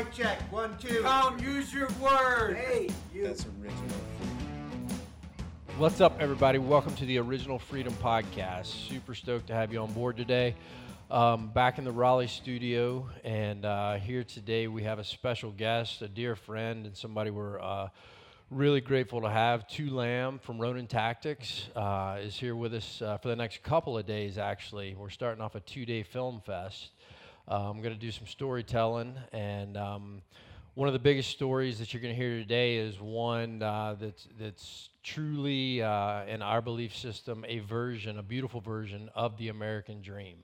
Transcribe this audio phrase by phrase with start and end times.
[0.00, 0.40] Mic check.
[0.50, 1.02] One, two.
[1.02, 2.56] Tom, use your word.
[2.56, 3.24] Hey, you.
[3.24, 4.00] That's original.
[5.76, 6.56] What's up, everybody?
[6.56, 8.64] Welcome to the Original Freedom Podcast.
[8.64, 10.54] Super stoked to have you on board today.
[11.10, 16.00] Um, back in the Raleigh studio, and uh, here today we have a special guest,
[16.00, 17.88] a dear friend, and somebody we're uh,
[18.50, 19.68] really grateful to have.
[19.68, 23.98] Tu Lam from Ronin Tactics uh, is here with us uh, for the next couple
[23.98, 24.94] of days, actually.
[24.94, 26.88] We're starting off a two day film fest.
[27.48, 30.22] Uh, I'm going to do some storytelling, and um,
[30.74, 34.28] one of the biggest stories that you're going to hear today is one uh, that's
[34.38, 40.02] that's truly, uh, in our belief system, a version, a beautiful version of the American
[40.02, 40.36] dream.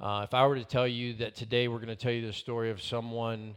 [0.00, 2.32] Uh, if I were to tell you that today we're going to tell you the
[2.32, 3.56] story of someone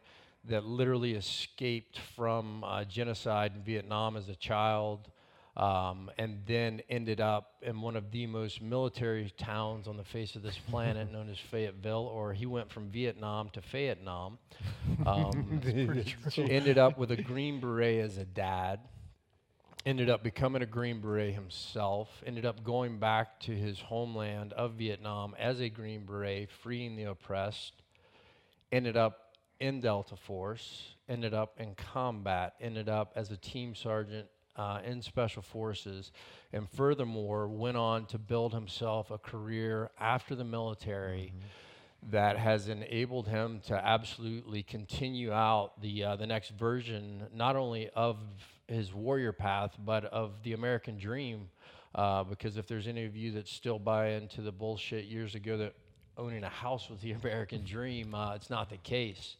[0.49, 5.09] that literally escaped from uh, genocide in Vietnam as a child,
[5.55, 10.35] um, and then ended up in one of the most military towns on the face
[10.35, 14.39] of this planet, known as Fayetteville, or he went from Vietnam to Fayetteville.
[15.05, 15.61] Um,
[16.37, 18.79] ended up with a Green Beret as a dad.
[19.85, 22.09] Ended up becoming a Green Beret himself.
[22.25, 27.03] Ended up going back to his homeland of Vietnam as a Green Beret, freeing the
[27.03, 27.73] oppressed.
[28.71, 30.95] Ended up in Delta Force.
[31.09, 32.53] Ended up in combat.
[32.61, 36.11] Ended up as a team sergeant uh, in Special Forces,
[36.51, 41.33] and furthermore, went on to build himself a career after the military
[42.11, 47.89] that has enabled him to absolutely continue out the, uh, the next version, not only
[47.95, 48.17] of
[48.67, 51.49] his warrior path, but of the American dream.
[51.95, 55.57] Uh, because if there's any of you that still buy into the bullshit years ago
[55.57, 55.73] that
[56.17, 59.37] owning a house was the American dream, uh, it's not the case.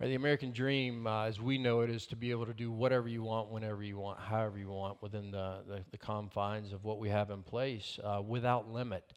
[0.00, 2.72] Right, the American dream, uh, as we know it, is to be able to do
[2.72, 6.82] whatever you want, whenever you want, however you want, within the, the, the confines of
[6.82, 9.12] what we have in place, uh, without limit.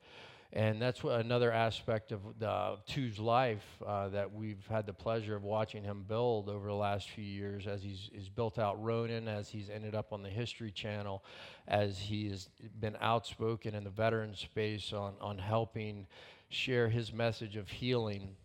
[0.54, 5.44] And that's another aspect of the, Tu's life uh, that we've had the pleasure of
[5.44, 9.50] watching him build over the last few years as he's, he's built out Ronin, as
[9.50, 11.24] he's ended up on the History Channel,
[11.68, 16.06] as he's been outspoken in the veteran space on, on helping
[16.50, 18.36] share his message of healing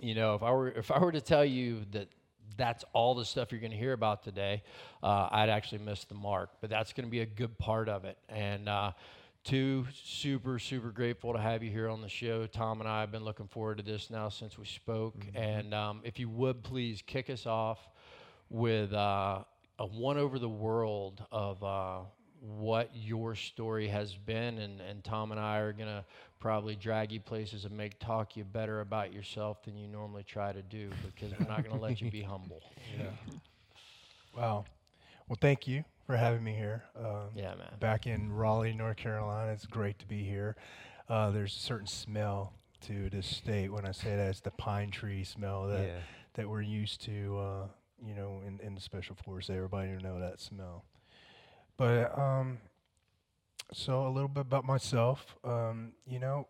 [0.00, 2.08] you know, if I were if I were to tell you that
[2.56, 4.62] that's all the stuff you're going to hear about today,
[5.02, 6.50] uh, I'd actually miss the mark.
[6.60, 8.18] But that's going to be a good part of it.
[8.28, 8.92] And uh,
[9.44, 12.46] Tu, super super grateful to have you here on the show.
[12.46, 15.16] Tom and I have been looking forward to this now since we spoke.
[15.34, 17.78] And um, if you would please kick us off
[18.48, 19.40] with uh,
[19.78, 21.62] a one over the world of.
[21.62, 21.98] Uh,
[22.44, 26.04] what your story has been, and, and Tom and I are going to
[26.44, 30.52] probably drag you places and make talk you better about yourself than you normally try
[30.52, 32.60] to do because we're not going to let you be humble.
[32.98, 33.06] Yeah.
[34.36, 34.66] Wow.
[35.26, 36.84] Well, thank you for having me here.
[36.98, 37.72] Um, Yeah, man.
[37.80, 40.54] Back in Raleigh, North Carolina, it's great to be here.
[41.08, 42.52] Uh, there's a certain smell
[42.82, 43.72] to this state.
[43.72, 45.98] When I say that, it's the pine tree smell that Yeah.
[46.34, 47.38] that we're used to.
[47.38, 47.66] Uh,
[48.06, 50.84] you know, in, in the special force, everybody know that smell.
[51.78, 52.58] But um,
[53.74, 55.36] so a little bit about myself.
[55.44, 56.46] Um, you know,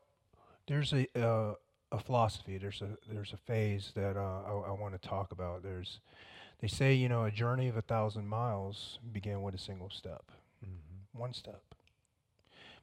[0.66, 1.54] there's a uh,
[1.90, 2.58] a philosophy.
[2.58, 5.62] There's a there's a phase that uh, I, I want to talk about.
[5.62, 6.00] There's
[6.60, 10.30] they say you know a journey of a thousand miles began with a single step,
[11.12, 11.62] one step.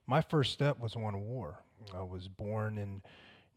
[0.07, 1.59] My first step was one of war.
[1.96, 3.02] I was born in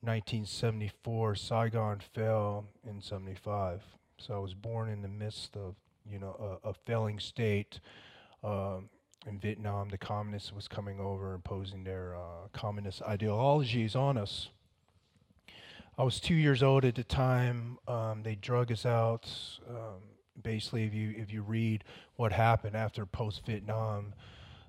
[0.00, 1.34] 1974.
[1.34, 3.82] Saigon fell in 75,
[4.18, 5.76] so I was born in the midst of
[6.10, 7.80] you know a, a failing state.
[8.42, 8.90] Um,
[9.26, 14.50] in Vietnam, the communists was coming over, imposing their uh, communist ideologies on us.
[15.96, 17.78] I was two years old at the time.
[17.86, 19.30] Um, they drug us out.
[19.68, 20.02] Um,
[20.42, 21.84] basically, if you if you read
[22.16, 24.12] what happened after post Vietnam,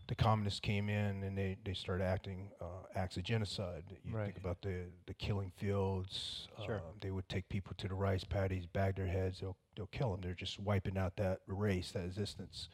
[0.07, 2.65] the communists came in and they, they started acting uh,
[2.95, 3.83] acts of genocide.
[4.05, 4.25] You Right.
[4.25, 6.47] think about the the killing fields.
[6.63, 6.75] Sure.
[6.77, 9.39] Uh, they would take people to the rice paddies, bag their heads.
[9.39, 10.21] They'll they'll kill them.
[10.21, 12.69] They're just wiping out that race, that existence.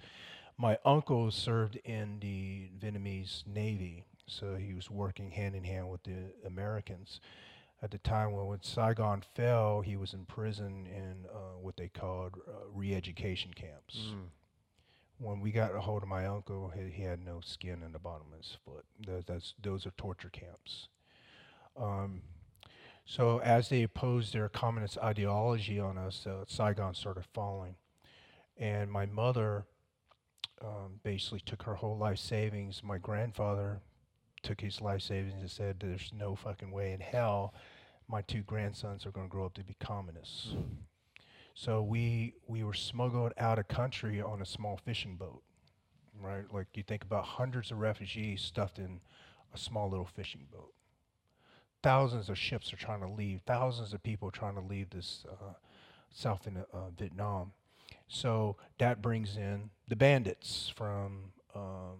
[0.57, 6.03] My uncle served in the Vietnamese Navy, so he was working hand in hand with
[6.03, 7.19] the Americans.
[7.83, 11.87] At the time when, when Saigon fell, he was in prison in uh, what they
[11.87, 13.97] called uh, re-education camps.
[15.17, 17.99] When we got a hold of my uncle, he, he had no skin in the
[17.99, 18.85] bottom of his foot.
[19.05, 20.89] Those, that's, those are torture camps.
[21.75, 22.21] Um,
[23.05, 27.75] so as they opposed their communist ideology on us, uh, Saigon started falling.
[28.57, 29.65] And my mother
[30.63, 32.81] um, basically took her whole life savings.
[32.83, 33.81] My grandfather
[34.43, 37.53] took his life savings and said, "There's no fucking way in hell
[38.07, 40.55] my two grandsons are going to grow up to be communists."
[41.53, 45.43] So we we were smuggled out of country on a small fishing boat,
[46.19, 46.45] right?
[46.51, 49.01] Like you think about hundreds of refugees stuffed in
[49.53, 50.73] a small little fishing boat.
[51.83, 53.41] Thousands of ships are trying to leave.
[53.45, 55.53] Thousands of people are trying to leave this uh,
[56.11, 57.53] south in uh, Vietnam.
[58.07, 61.97] So that brings in the bandits from um,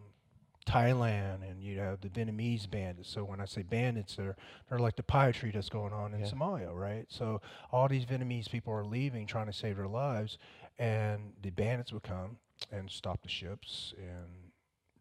[0.66, 3.10] Thailand, and you have the Vietnamese bandits.
[3.10, 4.38] So when I say bandits, they're
[4.70, 6.28] they're like the piracy that's going on in Yeah.
[6.28, 7.06] Somalia, right?
[7.10, 10.38] So all these Vietnamese people are leaving, trying to save their lives,
[10.80, 12.38] and the bandits would come
[12.72, 14.30] and stop the ships and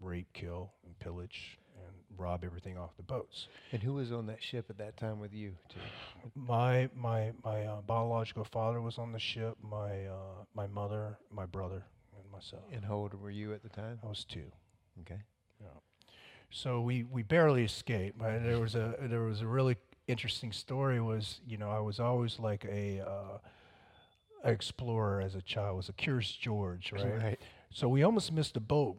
[0.00, 3.46] rape, kill, and pillage, and rob everything off the boats.
[3.70, 5.52] And who was on that ship at that time with you?
[5.68, 5.78] Tu?
[6.34, 9.58] My my my uh, biological father was on the ship.
[9.62, 11.84] My uh, my mother, my brother,
[12.40, 12.62] myself.
[12.72, 13.98] And how old were you at the time?
[14.04, 14.50] I was two.
[15.02, 15.22] Okay.
[16.50, 18.18] So we, we barely escaped.
[18.18, 19.76] But there was a there was a really
[20.08, 21.00] interesting story.
[21.00, 23.38] Was you know I was always like a uh,
[24.44, 25.68] explorer as a child.
[25.68, 27.38] I was a Curious George, right?
[27.72, 28.96] So we almost missed a boat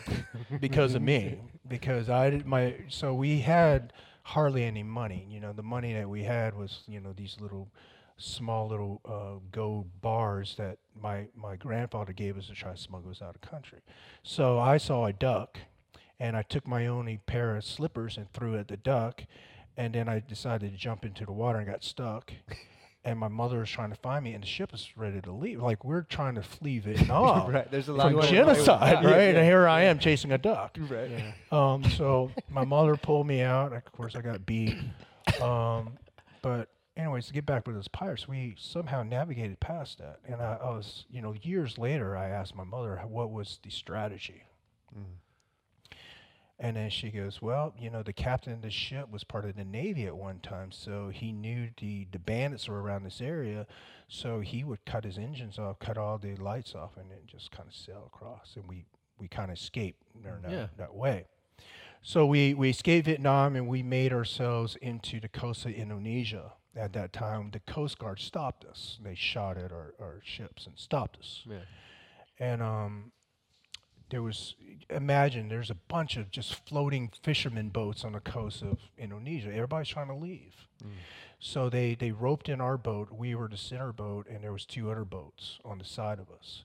[0.60, 1.40] because of me.
[1.66, 5.26] Because I did my so we had hardly any money.
[5.30, 7.70] You know, the money that we had was you know these little
[8.20, 13.10] small little uh, gold bars that my my grandfather gave us to try to smuggle
[13.10, 13.80] us out of country.
[14.22, 15.58] So I saw a duck,
[16.18, 19.24] and I took my only pair of slippers and threw it at the duck,
[19.76, 22.32] and then I decided to jump into the water and got stuck.
[23.02, 25.62] And my mother was trying to find me, and the ship was ready to leave.
[25.62, 27.70] Like we're trying to flee Vietnam right.
[27.70, 29.04] There's a lot from going genocide, right?
[29.04, 29.38] yeah.
[29.38, 30.76] And here I am chasing a duck.
[30.78, 31.32] Right.
[31.50, 33.72] Um, so my mother pulled me out.
[33.72, 34.76] Of course, I got beat.
[35.40, 35.96] Um,
[36.42, 36.68] but
[37.00, 40.20] anyways, to get back with those pirates, we somehow navigated past that.
[40.26, 43.70] And I, I was, you know, years later, I asked my mother what was the
[43.70, 44.44] strategy.
[44.96, 45.04] Mm.
[46.62, 49.56] And then she goes, "Well, you know, the captain of the ship was part of
[49.56, 53.66] the navy at one time, so he knew the the bandits were around this area,
[54.08, 57.50] so he would cut his engines off, cut all the lights off, and then just
[57.50, 58.84] kind of sail across, and we
[59.18, 60.66] we kind of escaped in that, Yeah.
[60.76, 61.24] that way."
[62.02, 66.52] So we, we escaped Vietnam and we made ourselves into the coast of Indonesia.
[66.76, 68.98] At that time, the Coast Guard stopped us.
[69.02, 71.42] They shot at our, our ships and stopped us.
[71.44, 71.58] Yeah.
[72.38, 73.12] And um,
[74.10, 74.54] there was,
[74.88, 79.48] imagine, there's a bunch of just floating fishermen boats on the coast of Indonesia.
[79.52, 80.54] Everybody's trying to leave.
[81.40, 83.08] So they, they roped in our boat.
[83.12, 86.30] We were the center boat, and there was two other boats on the side of
[86.30, 86.64] us.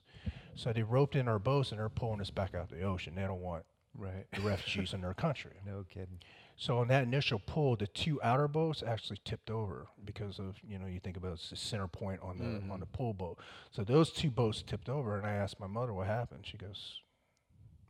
[0.54, 3.14] So they roped in our boats, and they're pulling us back out the ocean.
[3.16, 3.64] They don't want
[3.98, 4.26] Right.
[4.32, 5.52] the refugees in their country.
[5.66, 6.18] No kidding.
[6.58, 10.78] So on that initial pull, the two outer boats actually tipped over because of you
[10.78, 13.38] know you think about it's the center point on the on the pull boat.
[13.70, 16.46] So those two boats tipped over, and I asked my mother what happened.
[16.46, 17.00] She goes,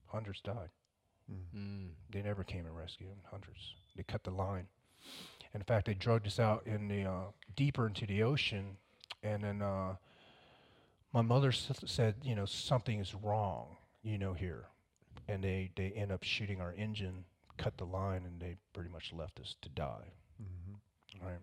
[0.07, 0.71] hundreds died.
[1.57, 1.91] Mm.
[2.11, 3.19] They never came and rescued them.
[3.31, 3.75] Hundreds.
[3.97, 4.67] They cut the line.
[5.55, 7.23] In fact, they drugged us out in the uh,
[7.55, 8.77] deeper into the ocean,
[9.23, 9.95] and then uh,
[11.13, 14.67] my mother s- said, you know, something is wrong, you know, here,
[15.29, 17.25] and they they end up shooting our engine,
[17.57, 20.13] cut the line, and they pretty much left us to die.
[20.43, 21.27] Mm-hmm.
[21.27, 21.39] Right.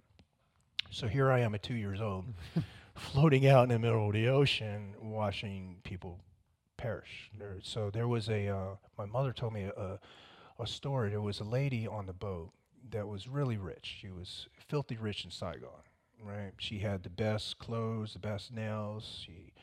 [0.91, 2.25] So here I am at two years old,
[2.95, 6.19] floating out in the middle of the ocean, watching people
[6.77, 7.31] perish.
[7.37, 8.47] There, so there was a.
[8.47, 9.99] Uh, my mother told me a, a,
[10.61, 11.09] a story.
[11.09, 12.51] There was a lady on the boat
[12.91, 13.97] that was really rich.
[14.01, 15.69] She was filthy rich in Saigon.
[16.21, 16.51] Right.
[16.57, 19.23] She had the best clothes, the best nails.
[19.25, 19.53] She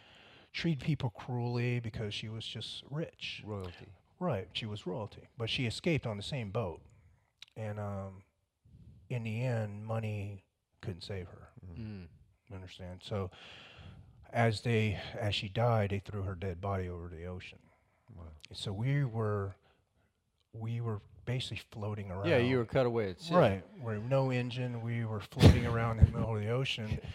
[0.53, 3.43] treated people cruelly because she was just rich.
[3.47, 3.93] Royalty.
[4.21, 6.81] Right, she was royalty, but she escaped on the same boat,
[7.57, 8.23] and um,
[9.09, 10.45] in the end, money
[10.83, 11.49] couldn't save her.
[11.75, 12.07] Mm.
[12.51, 13.01] You understand?
[13.03, 13.31] So,
[14.31, 17.59] as they as she died, they threw her dead body over the ocean.
[18.15, 18.25] Wow.
[18.53, 19.55] So we were
[20.53, 22.29] we were basically floating around.
[22.29, 23.35] Yeah, you were cut away at sea.
[23.35, 23.65] right.
[23.81, 24.83] We're no engine.
[24.83, 26.99] We were floating around in the middle of the ocean.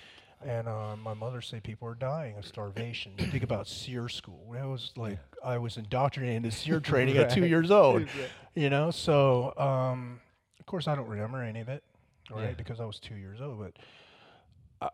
[0.44, 3.14] And uh, my mother said people are dying of starvation.
[3.18, 4.52] You think about SERE school.
[4.54, 8.08] That was like I was indoctrinated into SERE training at two years old.
[8.58, 10.22] You know, so um,
[10.62, 11.84] of course I don't remember any of it,
[12.32, 12.44] right?
[12.44, 12.52] Yeah.
[12.54, 13.60] Because I was two years old.
[13.60, 13.74] But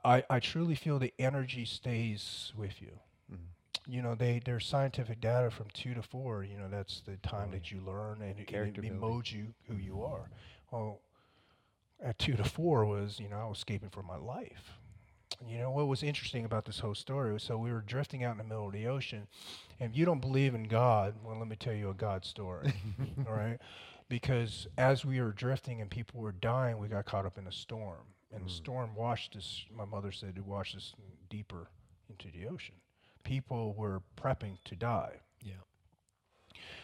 [0.04, 2.98] I, I, I truly feel the energy stays with you.
[3.32, 3.38] Mhm.
[3.86, 6.44] You know, they there's scientific data from two to four.
[6.44, 9.54] You know, that's the time Oh, that you learn and it, Character it, molds you
[9.68, 10.32] who you are.
[10.72, 11.02] Well,
[12.04, 14.72] at two to four was you know I was escaping for my life.
[15.48, 18.34] You know what was interesting about this whole story was so we were drifting out
[18.34, 19.28] in the middle of the ocean,
[19.80, 22.74] and if you don't believe in God, well, let me tell you a God story,
[23.28, 23.58] all right?
[24.08, 27.52] Because as we were drifting and people were dying, we got caught up in a
[27.52, 28.56] storm, and the Mm.
[28.56, 29.66] storm washed us.
[29.76, 30.94] My mother said it washed us
[31.30, 31.70] deeper
[32.10, 32.76] into the ocean.
[33.24, 35.22] People were prepping to die.
[35.44, 35.54] Yeah.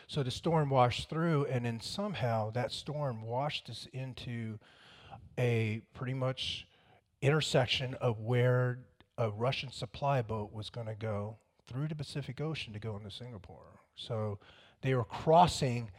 [0.08, 4.58] So the storm washed through, and then somehow that storm washed us into
[5.38, 6.66] a pretty much
[7.22, 8.80] intersection of where
[9.18, 13.12] a Russian supply boat was going to go through the Pacific Ocean to go into
[13.12, 13.82] Singapore.
[13.96, 14.40] So
[14.82, 15.92] they were crossing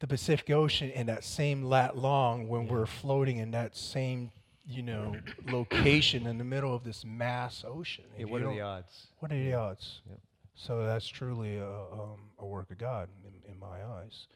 [0.00, 4.32] the Pacific Ocean in that same lat long when we're floating in that same
[4.66, 5.14] you know,
[5.50, 8.04] location in the middle of this mass ocean.
[8.18, 9.08] Yeah, what are the odds?
[9.18, 10.00] What are the odds?
[10.08, 10.18] Yep.
[10.54, 14.26] So that's truly a, um, a work of God in, in my eyes.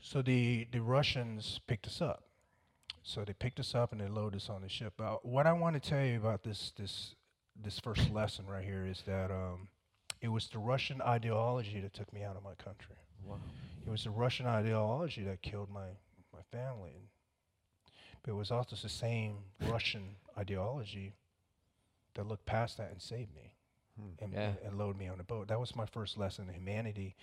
[0.00, 2.24] So the, the Russians picked us up.
[3.08, 4.92] So they picked us up and they loaded us on the ship.
[4.98, 7.14] But what I want to tell you about this this
[7.56, 9.68] this first lesson right here is that um,
[10.20, 12.96] it was the Russian ideology that took me out of my country.
[13.24, 13.36] Wow.
[13.86, 15.86] It was the Russian ideology that killed my,
[16.34, 17.08] my family.
[18.22, 19.36] But it was also the same
[19.66, 21.14] Russian ideology
[22.14, 23.54] that looked past that and saved me
[23.98, 24.22] Hmm.
[24.24, 24.52] and, Yeah.
[24.64, 25.48] and loaded me on the boat.
[25.48, 27.16] That was my first lesson in humanity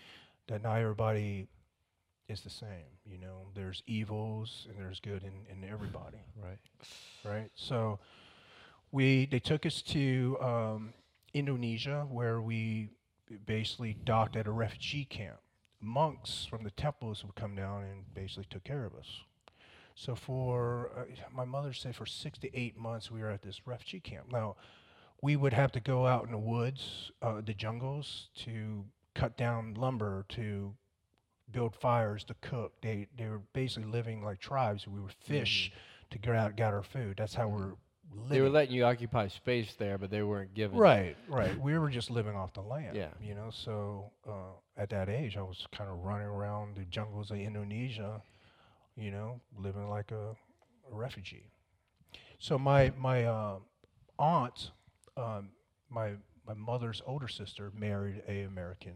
[0.47, 1.47] that not everybody
[2.27, 2.99] is the same.
[3.05, 6.59] You know, there's evils and there's good in, in everybody Right.
[7.23, 7.51] right?
[7.55, 7.99] So
[8.91, 10.93] we they took us to um,
[11.33, 12.89] Indonesia where we
[13.45, 15.37] basically docked at a refugee camp.
[15.81, 19.21] Monks from the temples would come down and basically took care of us.
[19.95, 21.03] So for uh,
[21.33, 24.31] my mother said for six to eight months we were at this refugee camp.
[24.31, 24.55] Now
[25.21, 29.73] we would have to go out in the woods, uh, the jungles, to cut down
[29.75, 30.73] lumber to
[31.51, 32.73] build fires to cook.
[32.81, 34.87] They they were basically living like tribes.
[34.87, 35.71] We would fish
[36.11, 37.15] to get out get our food.
[37.17, 37.73] That's how we're
[38.13, 38.29] living.
[38.29, 40.77] They were letting you occupy space there, but they weren't giving.
[40.77, 41.59] right, right.
[41.59, 42.95] we were just living off the land.
[42.95, 43.09] Yeah.
[43.21, 47.31] You know, so uh, at that age, I was kind of running around the jungles
[47.31, 48.21] of Indonesia.
[48.95, 50.35] You know, living like a,
[50.91, 51.51] a refugee.
[52.39, 53.57] So my my uh,
[54.17, 54.71] aunt,
[55.17, 55.49] um,
[55.89, 56.13] my
[56.47, 58.93] my mother's older sister, married a American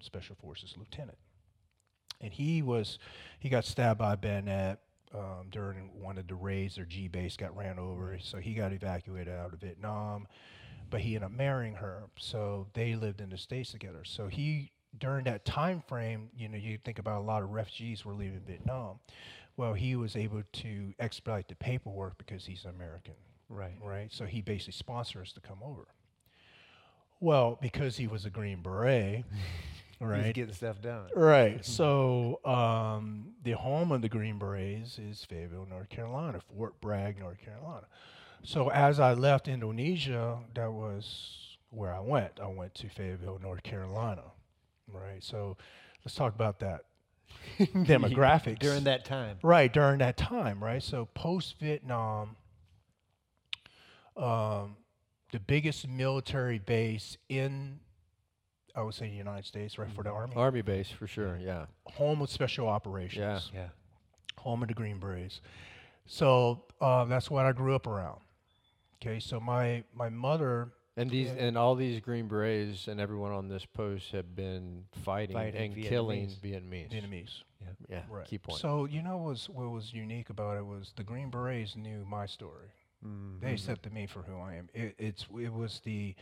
[0.00, 1.18] Special Forces lieutenant,
[2.20, 2.98] and he was
[3.38, 4.80] he got stabbed by bayonet
[5.14, 6.76] um, during one of the raids.
[6.76, 10.26] Their G base got ran over, so he got evacuated out of Vietnam.
[10.90, 14.04] But he ended up marrying her, so they lived in the states together.
[14.04, 18.04] So he during that time frame, you know, you think about a lot of refugees
[18.04, 18.98] were leaving Vietnam.
[19.56, 23.14] Well, he was able to expedite the paperwork because he's American
[23.50, 23.76] Right.
[23.82, 24.12] right?
[24.12, 25.86] So he basically sponsored us to come over.
[27.20, 29.24] Well, because he was a Green Beret,
[29.98, 30.34] He's right?
[30.34, 31.08] getting stuff done.
[31.14, 31.64] Right.
[31.64, 37.38] So um, the home of the Green Berets is Fayetteville, North Carolina, Fort Bragg, North
[37.38, 37.86] Carolina.
[38.42, 42.32] So as I left Indonesia, that was where I went.
[42.40, 44.22] I went to Fayetteville, North Carolina.
[44.90, 45.22] Right.
[45.22, 45.56] So
[46.04, 46.82] let's talk about that
[47.58, 49.38] demographics During that time.
[49.42, 50.82] Right, during that time, right?
[50.82, 52.36] So post Vietnam,
[54.16, 54.76] um,
[55.32, 57.80] the biggest military base in,
[58.78, 61.36] I would say, the United States, right, for the Army, Army base for sure.
[61.42, 61.66] Yeah.
[61.86, 63.60] home of special operations, Yeah.
[63.62, 63.68] yeah.
[64.42, 65.40] home of the Green Berets.
[66.06, 68.20] So uh, that's what I grew up around.
[69.02, 73.48] Okay, so my my mother, And these and all these Green Berets and everyone on
[73.48, 76.90] this post have been fighting, Fighting and killing Vietnamese.
[76.90, 77.42] Vietnamese,
[77.88, 78.02] Yeah.
[78.08, 78.26] right?
[78.26, 78.58] Key point.
[78.60, 82.04] So you know what was what was unique about it was the Green Berets knew
[82.04, 82.68] my story.
[83.04, 83.40] Mhm.
[83.40, 84.68] They accepted me for who I am.
[84.74, 86.14] It, it's it was the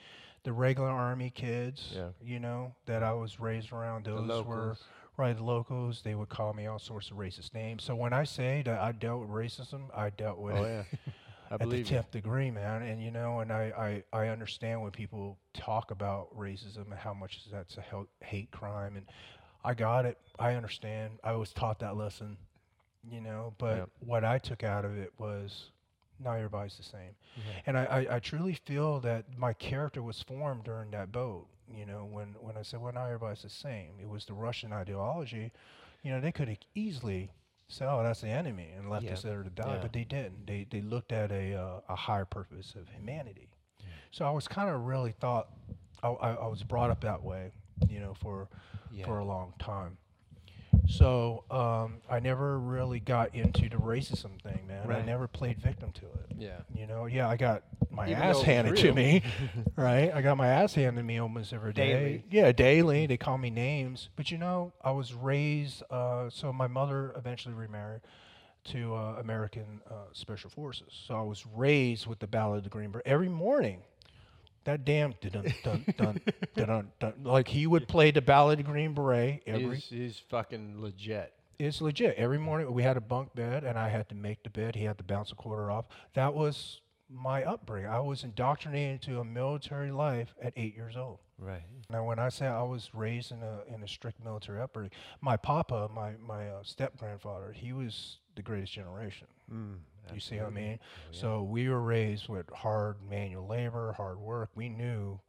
[0.46, 2.10] the regular army kids, Yeah.
[2.22, 4.04] you know, that I was raised around.
[4.04, 4.76] Those were
[5.16, 6.02] right locals.
[6.02, 7.82] They would call me all sorts of racist names.
[7.82, 11.12] So when I say that I dealt with racism, I dealt with oh it yeah.
[11.50, 12.82] I at the tenth degree, man.
[12.82, 17.12] And you know, and I, I I understand when people talk about racism and how
[17.12, 17.84] much that's a
[18.24, 19.06] hate crime, and
[19.64, 20.16] I got it.
[20.38, 21.18] I understand.
[21.24, 22.36] I was taught that lesson,
[23.10, 23.52] you know.
[23.58, 23.88] But Yep.
[23.98, 25.70] what I took out of it was
[26.23, 27.14] not everybody's the same.
[27.37, 27.62] Right.
[27.66, 31.46] And I, I, I truly feel that my character was formed during that boat.
[31.75, 33.90] You know, when, when I said, well, not everybody's the same.
[34.00, 35.50] It was the Russian ideology.
[36.02, 37.30] You know, they could have easily
[37.68, 39.14] said, oh, that's the enemy and left Yeah.
[39.14, 39.78] us there to die, Yeah.
[39.82, 40.46] but they didn't.
[40.46, 43.49] They, they looked at a, uh, a higher purpose of humanity.
[44.12, 45.49] So I was kind of really thought,
[46.02, 47.50] I, I, I was brought up that way,
[47.88, 48.49] you know, for,
[48.92, 49.04] Yeah.
[49.04, 49.99] for a long time.
[50.88, 54.90] So um, I never really got into the racism thing, man.
[54.90, 56.36] I never played victim to it.
[56.38, 56.58] Yeah.
[56.74, 59.22] You know, yeah, I got my Even ass handed to me,
[59.76, 60.12] right?
[60.14, 61.92] I got my ass handed to me almost every day.
[61.92, 62.24] Daily.
[62.30, 63.06] Yeah, daily.
[63.06, 65.82] They call me names, but you know, I was raised.
[65.90, 68.02] Uh, so my mother eventually remarried
[68.64, 70.88] to uh, American uh, Special Forces.
[71.06, 73.82] So I was raised with the Ballad of the Green Beret every morning.
[74.66, 76.20] That damn dun dun dun
[76.56, 77.14] dun dun.
[77.23, 81.32] Like he would play the Ballad of Green Beret every He's, he's fucking legit.
[81.58, 82.16] it's legit.
[82.16, 84.75] Every morning we had a bunk bed, and I had to make the bed.
[84.75, 85.87] He had to bounce a quarter off.
[86.14, 87.88] That was my upbringing.
[87.88, 91.20] I was indoctrinated into a military life at eight years old.
[91.38, 91.62] Right.
[91.88, 95.37] Now, when I say I was raised in a in a strict military upbringing, my
[95.37, 99.28] papa, my my uh, step grandfather, he was the greatest generation.
[99.52, 99.76] Mm,
[100.14, 100.78] You see what I mean?
[100.80, 101.20] Oh, yeah.
[101.20, 104.50] So we were raised with hard manual labor, hard work.
[104.54, 105.20] We knew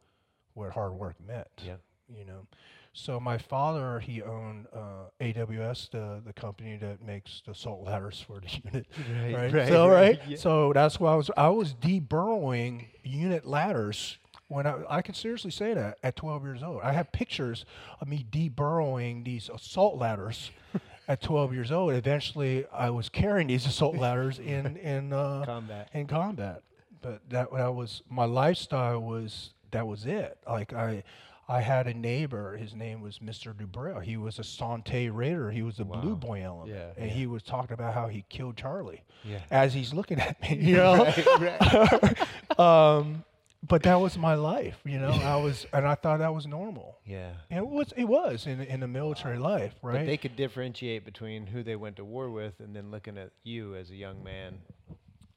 [0.54, 1.48] what hard work meant.
[1.64, 1.76] Yeah.
[2.08, 2.46] you know.
[2.92, 8.20] So my father, he owned uh, AWS, the the company that makes the salt ladders
[8.20, 8.86] for the unit.
[9.08, 9.52] Right, right?
[9.52, 10.36] right, so right, right, yeah.
[10.36, 14.18] so that's why I was I was deburrowing unit ladders
[14.48, 16.80] when I I can seriously say that at 12 years old.
[16.82, 17.64] I have pictures
[18.00, 20.50] of me deburrowing these assault ladders
[21.08, 21.92] at 12 years old.
[21.94, 25.88] Eventually, I was carrying these assault ladders in in uh, Combat.
[25.92, 26.62] in combat.
[27.02, 30.38] But that that was my lifestyle was that was it.
[30.46, 31.02] Like I.
[31.50, 32.58] I had a neighbor.
[32.58, 33.54] His name was Mr.
[33.54, 34.02] Dubrell.
[34.02, 35.50] He was a Son Tay Raider.
[35.50, 38.58] He was a Blue Boy element, Yeah, and he was talking about how he killed
[38.58, 39.38] Charlie Yeah.
[39.50, 41.10] as he's looking at me, you know.
[42.58, 43.24] um,
[43.66, 45.10] but that was my life, you know.
[45.10, 46.96] I was, and I thought that was normal.
[47.08, 47.32] Yeah.
[47.50, 50.00] And it was, it was in in the military life, right?
[50.00, 53.30] But they could differentiate between who they went to war with and then looking at
[53.44, 54.58] you as a young man.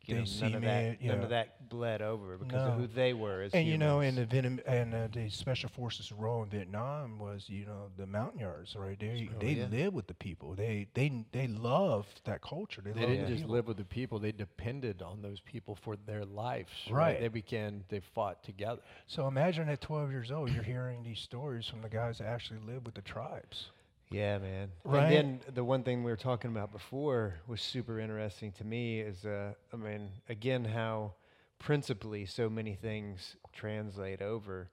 [0.05, 1.23] You They know, see none of me, that, none yeah.
[1.23, 4.25] of that bled over because of who they were as and you know, in the
[4.25, 8.99] Vietnam and uh, the special forces role in Vietnam was, you know, the Montagnards, right?
[8.99, 9.67] They Oh, they yeah.
[9.69, 10.55] live with the people.
[10.55, 12.81] They they they love that culture.
[12.83, 13.55] They, They didn't the just people.
[13.55, 16.71] live with the people; they depended on those people for their lives.
[16.89, 17.19] Right.
[17.19, 17.83] They began.
[17.89, 18.81] They fought together.
[19.07, 22.59] So imagine at 12 years old, you're hearing these stories from the guys that actually
[22.65, 23.69] live with the tribes.
[24.11, 24.71] Yeah, man.
[24.83, 25.03] Right?
[25.03, 28.99] And then the one thing we were talking about before was super interesting to me
[29.01, 31.13] is, uh, I mean, again, how
[31.59, 34.69] principally so many things translate over.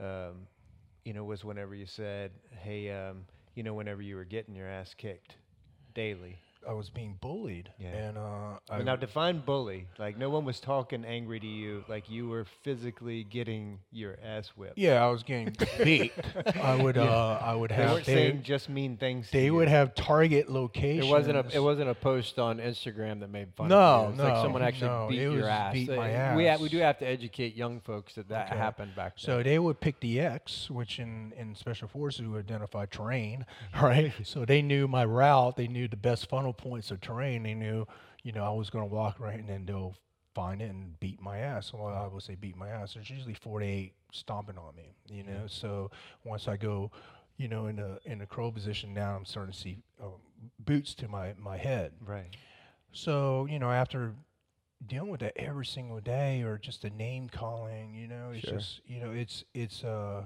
[0.00, 0.46] Um,
[1.04, 4.68] you know, was whenever you said, "Hey, um, you know, whenever you were getting your
[4.68, 5.36] ass kicked
[5.94, 7.88] daily." I was being bullied, Yeah.
[7.88, 8.20] and uh,
[8.70, 9.86] I Well, now define bully.
[9.98, 11.84] Like no one was talking angry to you.
[11.88, 14.76] Like you were physically getting your ass whipped.
[14.78, 15.54] Yeah, I was getting
[15.84, 16.12] beat.
[16.60, 17.90] I would, uh, I would They have.
[17.92, 19.26] weren't They, saying just mean things.
[19.26, 19.54] to they you.
[19.54, 21.06] would have target locations.
[21.06, 21.56] It wasn't a.
[21.56, 24.10] It wasn't a post on Instagram that made fun No, of you.
[24.14, 25.72] It's like no, someone actually no, beat it was your ass.
[25.72, 28.56] beat They- my We ha- we do have to educate young folks that that Okay.
[28.56, 29.24] happened back Then.
[29.24, 33.46] So they would pick the X, which in, in special forces would identify terrain,
[33.80, 34.12] right?
[34.24, 35.56] so they knew my route.
[35.56, 37.42] They knew the best funnel points of terrain.
[37.42, 37.86] They knew,
[38.22, 39.94] you know, I was going to walk right, and then they'll
[40.34, 41.72] find it and beat my ass.
[41.72, 42.94] Well, I would say beat my ass.
[42.94, 45.46] There's usually four to eight stomping on me, you know.
[45.46, 45.90] So
[46.24, 46.90] once I go,
[47.38, 50.12] you know, in the in the crow position, now I'm starting to see um,
[50.58, 51.92] boots to my my head.
[52.04, 52.34] right.
[52.92, 54.14] So, you know, after
[54.86, 58.58] dealing with that every single day or just the name calling, you know, it's Sure.
[58.58, 60.24] just, you know, it's, it's, uh,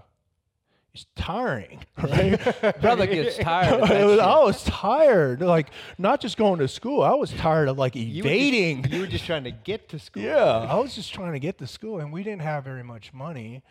[0.95, 2.39] it's tiring, right?
[2.81, 3.81] Brother gets tired.
[3.83, 4.19] Of that I was-.
[4.21, 7.03] I was tired, like not just going to school.
[7.03, 8.85] I was tired of like You were just- evading.
[8.91, 10.23] You were just trying to get to school.
[10.23, 13.13] Yeah, I was just trying to get to school, and we didn't have very much
[13.13, 13.63] money.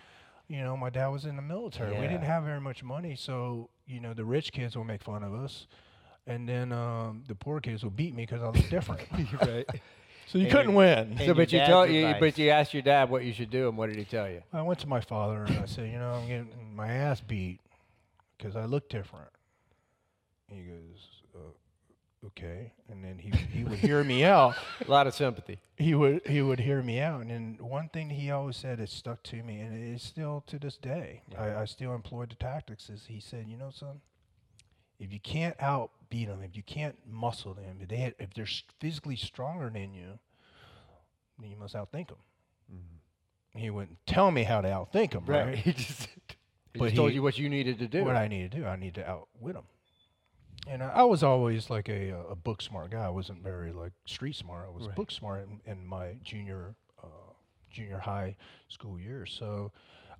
[0.47, 1.93] You know, my dad was in the military.
[1.93, 5.21] We didn't have very much money, so you know, the rich kids will make fun
[5.23, 5.67] of us,
[6.25, 9.01] and then um, the poor kids will beat me because I look different.
[9.41, 9.67] right.
[10.31, 11.17] So you And couldn't your- win.
[11.25, 12.19] So, but you dad's told you, advice.
[12.19, 14.41] but you asked your dad what you should do, and what did he tell you?
[14.53, 17.59] I went to my father and I said, you know, I'm getting my ass beat
[18.37, 19.29] because I look different.
[20.47, 24.55] He goes, uh, okay, and then he he would hear me out.
[24.87, 25.59] A lot of sympathy.
[25.77, 28.89] He would he would hear me out, and then one thing he always said that
[28.89, 31.21] stuck to me, and it's still to this day.
[31.37, 32.89] I, I still employ the tactics.
[32.89, 34.01] Is he said, you know, son,
[34.99, 35.55] if you can't
[36.12, 38.48] outbeat them, if you can't muscle them, if they if they're
[38.80, 40.19] physically stronger than you,
[41.39, 42.17] then you must outthink them.
[43.56, 45.45] He wouldn't tell me how to outthink them, right?
[45.48, 45.58] Right.
[45.65, 46.08] He just
[46.74, 48.04] He just told he- you what you needed to do.
[48.04, 48.65] what I need to do.
[48.65, 49.63] I need to outwit them.
[50.67, 53.04] And I, I was always like a, a book smart guy.
[53.06, 54.67] I wasn't very like street smart.
[54.67, 54.95] I was Right.
[54.95, 57.08] book smart in, in my junior uh,
[57.72, 58.36] junior high
[58.67, 59.36] school years.
[59.38, 59.72] So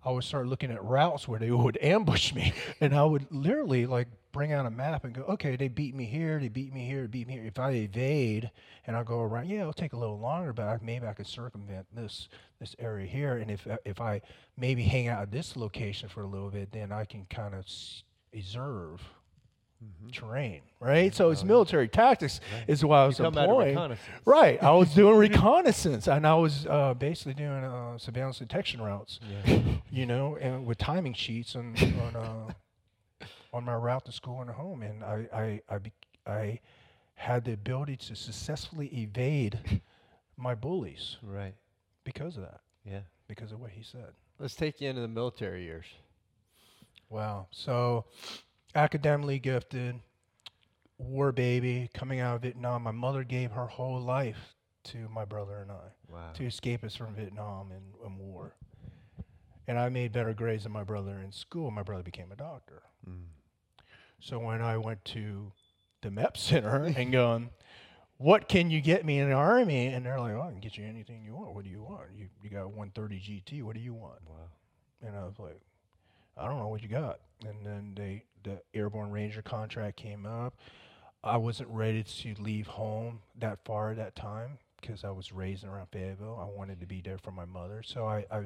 [0.03, 3.85] I would start looking at routes where they would ambush me, and I would literally
[3.85, 6.85] like bring out a map and go, okay, they beat me here, they beat me
[6.85, 7.45] here, beat me here.
[7.45, 8.51] If I evade
[8.85, 11.27] and I go around, yeah, it'll take a little longer, but I, maybe I could
[11.27, 13.38] circumvent this this area here.
[13.38, 14.21] And if if I
[14.57, 17.62] maybe hang out at this location for a little bit, then I can kind of
[17.65, 18.03] s-
[19.81, 21.13] observe terrain, right?
[21.13, 23.69] So it's military tactics is what I was talking about a employing.
[23.75, 24.09] reconnaissance.
[24.25, 29.19] Right, I was doing reconnaissance, and I was uh, basically doing uh, surveillance detection routes.
[29.91, 34.49] You know, and with timing sheets on on uh, on my route to school and
[34.49, 35.91] home, and I I I, be,
[36.27, 36.59] I
[37.15, 39.81] had the ability to successfully evade
[40.37, 41.53] my bullies right.
[42.05, 43.01] because of that, Yeah.
[43.27, 44.13] because of what he said.
[44.39, 45.85] Let's take you into the military years.
[47.09, 47.47] Wow.
[47.51, 48.05] So,
[48.75, 49.99] academically gifted,
[50.97, 52.84] war baby, coming out of Vietnam.
[52.84, 54.55] My mother gave her whole life
[54.86, 56.32] to my brother and I Wow.
[56.34, 58.55] to escape us from Vietnam and, and war.
[59.67, 61.69] And I made better grades than my brother in school.
[61.69, 62.82] My brother became a doctor.
[63.08, 63.25] Mm.
[64.19, 65.51] So when I went to
[66.01, 67.51] the MEP Center and going,
[68.17, 69.88] what can you get me in the Army?
[69.88, 71.53] And they're like, oh, I can get you anything you want.
[71.53, 72.08] What do you want?
[72.15, 73.63] You, you got 130 GT.
[73.63, 74.19] What do you want?
[74.27, 74.36] Wow.
[75.05, 75.62] And I was like,
[76.36, 77.19] I don't know what you got.
[77.45, 80.56] And then they the airborne ranger contract came up.
[81.23, 85.65] I wasn't ready to leave home that far at that time because I was raised
[85.65, 86.39] around Fayetteville.
[86.41, 88.38] I wanted to be there for my mother, so I I,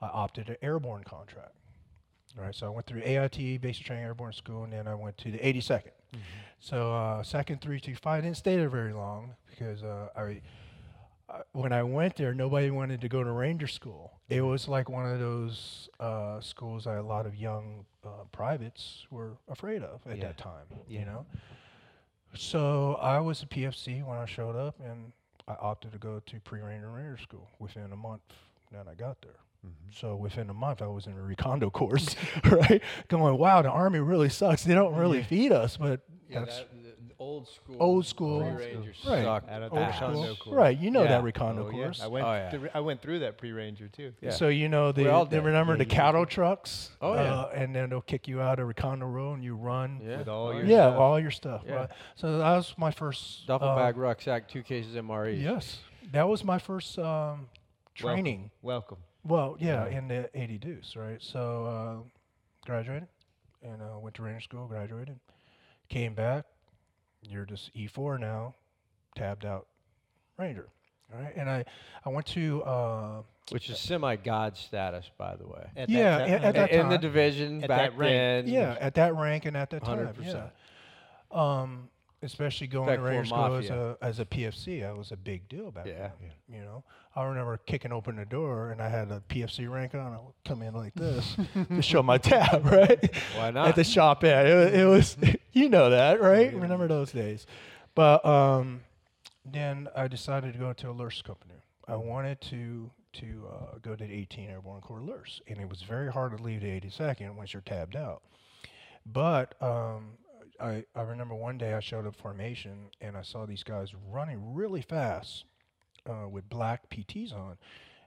[0.00, 1.54] I opted an airborne contract.
[2.38, 5.18] All right, so I went through AIT, Basic Training Airborne School, and then I went
[5.18, 5.90] to the 82nd.
[6.60, 8.18] So uh, second three two five.
[8.18, 10.40] I didn't stay there very long because uh, I
[11.52, 14.12] when I went there, nobody wanted to go to Ranger School.
[14.28, 19.06] It was like one of those uh, schools that a lot of young uh, privates
[19.10, 20.26] were afraid of at Yeah.
[20.28, 20.66] that time.
[20.88, 21.00] Yeah.
[21.00, 21.26] You know.
[22.34, 25.12] So I was a PFC when I showed up, and
[25.48, 28.22] I opted to go to pre-Ranger Ranger School within a month
[28.72, 29.32] that I got there.
[29.92, 32.80] So within a month, I was in a recondo course, right?
[33.08, 34.64] Going, wow, the army really sucks.
[34.64, 36.79] They don't really feed us, but Yeah, that's that,
[37.20, 37.76] old school.
[37.78, 38.40] Old school.
[38.40, 39.12] Free Old Rangers school.
[39.12, 39.24] Right.
[39.24, 40.36] sucked Out of old the school.
[40.36, 40.54] course.
[40.56, 41.20] Right, you know Yeah.
[41.20, 41.82] that recondo Oh, yeah.
[41.84, 42.00] course.
[42.02, 42.26] I went.
[42.26, 42.50] Oh, yeah.
[42.50, 44.12] through, I went through that pre-ranger too.
[44.20, 44.30] Yeah.
[44.30, 45.44] So you know they, all they did.
[45.44, 46.90] remember Yeah, the you did cattle trucks.
[47.00, 47.20] Oh, yeah.
[47.20, 50.00] uh, and then they'll kick you out of recondo row and you run.
[50.02, 50.18] Yeah.
[50.18, 50.98] With all your Yeah, stuff.
[50.98, 51.62] all your stuff.
[51.66, 51.74] Yeah.
[51.74, 51.88] Right.
[52.16, 55.40] So that was my first Duffel uh, bag, rucksack, two cases MREs.
[55.42, 55.78] Yes,
[56.12, 57.48] that was my first um,
[57.94, 58.50] training.
[58.62, 58.98] Welcome.
[59.22, 61.22] Well, yeah, in the 80 Deuce, right?
[61.22, 62.08] So uh,
[62.66, 63.08] graduated
[63.62, 65.20] and uh, went to Ranger School, graduated,
[65.90, 66.46] came back.
[67.22, 68.54] You're just E4 now,
[69.16, 69.66] tabbed out
[70.38, 70.68] Ranger,
[71.14, 71.34] all right?
[71.36, 71.64] And I,
[72.04, 75.66] I went to uh, Which is semi god status, by the way.
[75.76, 76.80] At Yeah, that, a- ti- at that time.
[76.80, 78.46] in the division At back that rank.
[78.46, 78.54] then.
[78.54, 80.24] yeah at that rank and at that time, 100%.
[80.24, 80.48] yeah.
[81.30, 81.88] Um,
[82.22, 83.96] especially going Back to for Ranger School as Mafia.
[84.00, 86.10] a as a PFC, that was a big deal back Yeah.
[86.20, 86.30] then.
[86.58, 90.00] You know, I remember kicking open the door and I had a PFC rank on.
[90.12, 91.36] I would come in like this
[91.68, 93.14] to show my tab, right?
[93.36, 93.68] Why not?
[93.68, 95.16] At the shop at it, it was,
[95.52, 96.52] you know that, right?
[96.54, 97.46] Remember those days.
[97.94, 98.82] But um,
[99.44, 101.54] then I decided to go to a LURS company.
[101.88, 105.82] I wanted to to uh, go to the 18 Airborne Corps LURS, and it was
[105.82, 108.22] very hard to leave the 82nd once you're tabbed out.
[109.04, 110.12] But um,
[110.60, 114.54] I, I remember one day I showed up formation and I saw these guys running
[114.54, 115.44] really fast
[116.08, 117.56] uh, with black PTs on,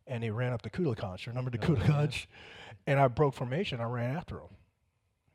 [0.07, 1.27] and they ran up the Kulakonch.
[1.27, 2.07] Remember the Oh, yeah.
[2.85, 3.79] And I broke formation.
[3.81, 4.49] I ran after them.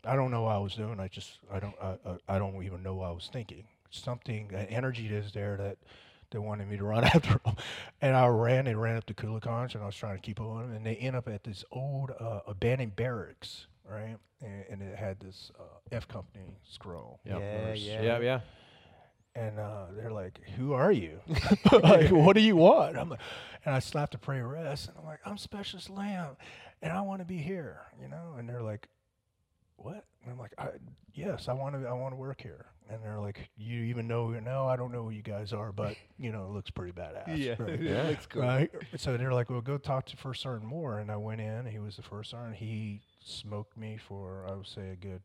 [0.08, 0.98] I don't know what I was doing.
[0.98, 3.64] I just I don't I, I, I don't even know what I was thinking.
[3.90, 5.78] Something an energy is there that
[6.30, 7.56] they wanted me to run after them,
[8.00, 8.64] and I ran.
[8.64, 10.72] They ran up the Kulakonch, and I was trying to keep on.
[10.72, 14.16] And they end up at this old uh, abandoned barracks, right?
[14.40, 17.20] And, and it had this uh, F Company scroll.
[17.24, 17.38] Yep.
[17.40, 18.02] Yeah, yeah.
[18.02, 18.40] yeah, yeah.
[19.34, 21.20] And uh, they're like, "Who are you?
[21.72, 23.20] like, what do you want?" I'm like,
[23.64, 26.36] and I slapped a pray rest, and I'm like, "I'm Specialist Lam,
[26.82, 28.34] and I want to be here," you know.
[28.38, 28.88] And they're like,
[29.78, 30.68] "What?" And I'm like, I,
[31.14, 31.88] "Yes, I want to.
[31.88, 34.28] I want to work here." And they're like, "You even know?
[34.30, 37.36] No, I don't know who you guys are, but you know, it looks pretty badass."
[37.38, 37.80] Yeah, right?
[37.80, 38.42] it looks cool.
[38.42, 38.70] Right.
[38.96, 41.66] So they're like, "Well, go talk to First Sergeant Moore." And I went in.
[41.66, 42.56] He was the first sergeant.
[42.56, 45.22] He smoked me for I would say a good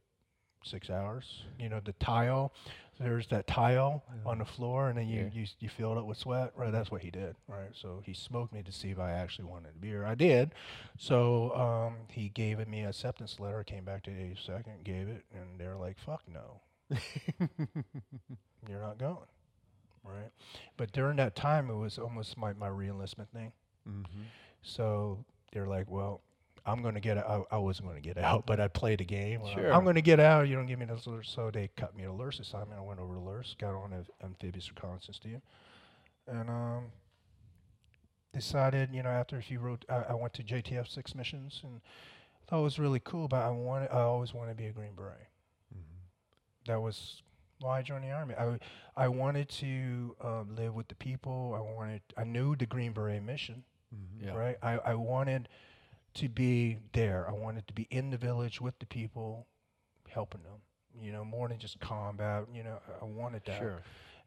[0.63, 1.43] six hours.
[1.59, 2.53] You know, the tile.
[2.99, 5.29] There's that tile on the floor, and then you, Yeah.
[5.41, 6.53] you you fill it with sweat.
[6.55, 6.71] Right.
[6.71, 7.35] That's what he did.
[7.47, 7.69] Right.
[7.73, 10.05] So he smoked me to see if I actually wanted to be here.
[10.05, 10.53] I did.
[10.97, 13.63] So um, he gave it me a acceptance letter.
[13.63, 16.61] Came back to the 82nd, gave it, and they're like, "Fuck no,
[18.69, 19.17] you're not going."
[20.03, 20.31] Right.
[20.77, 23.51] But during that time, it was almost my my reenlistment thing.
[23.87, 24.21] Mm-hmm.
[24.61, 26.21] So they're like, well,
[26.65, 27.47] I'm going to get out.
[27.51, 29.41] I, I wasn't going to get out, but I played the game.
[29.53, 29.73] Sure.
[29.73, 30.47] I'm going to get out.
[30.47, 31.29] You don't give me those LURS.
[31.29, 32.79] So they cut me a LURS assignment.
[32.79, 35.41] I went over to LURS, got on an amphibious reconnaissance team,
[36.27, 36.83] and um,
[38.33, 41.81] decided, you know, after a few wrote, I, I went to JTF six missions and
[42.47, 43.27] thought it was really cool.
[43.27, 45.27] But I wanted, I always wanted to be a Green Beret.
[46.65, 47.21] That was
[47.59, 48.35] why I joined the army.
[48.35, 48.57] I
[48.95, 51.53] I wanted to um, live with the people.
[51.57, 52.01] I wanted.
[52.15, 54.27] I knew the Green Beret mission Mm-hmm.
[54.27, 54.33] Yeah.
[54.35, 54.57] right?
[54.61, 55.49] I, I wanted
[56.15, 57.27] to be there.
[57.27, 59.47] I wanted to be in the village with the people,
[60.09, 60.59] helping them.
[61.01, 62.45] You know, more than just combat.
[62.53, 63.81] You know, I- wanted that Sure.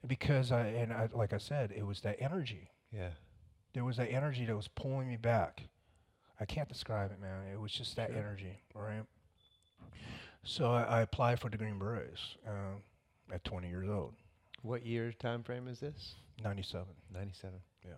[0.07, 2.71] because I and I, like I said, it was that energy.
[2.93, 3.11] Yeah.
[3.73, 5.65] There was that energy that was pulling me back.
[6.41, 7.47] I can't describe it, man.
[7.53, 8.19] It was just that Sure.
[8.19, 9.05] energy, right?
[10.43, 12.77] So I, I applied for the Green Berets uh,
[13.33, 14.15] at 20 years old,
[14.63, 16.15] What year time frame is this?
[16.43, 16.87] 97.
[17.13, 17.59] 97.
[17.85, 17.93] Yeah.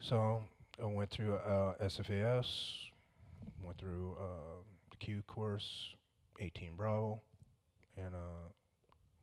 [0.00, 0.42] So
[0.82, 2.89] I went through uh, SFAS,
[3.62, 5.94] went through uh, the Q course,
[6.40, 7.20] 18 Bravo,
[7.96, 8.48] and uh,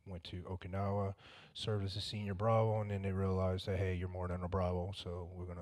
[0.06, 1.14] went to Okinawa,
[1.54, 4.48] served as a senior Bravo, and then they realized that hey, you're more than a
[4.48, 5.60] Bravo, so we're gonna,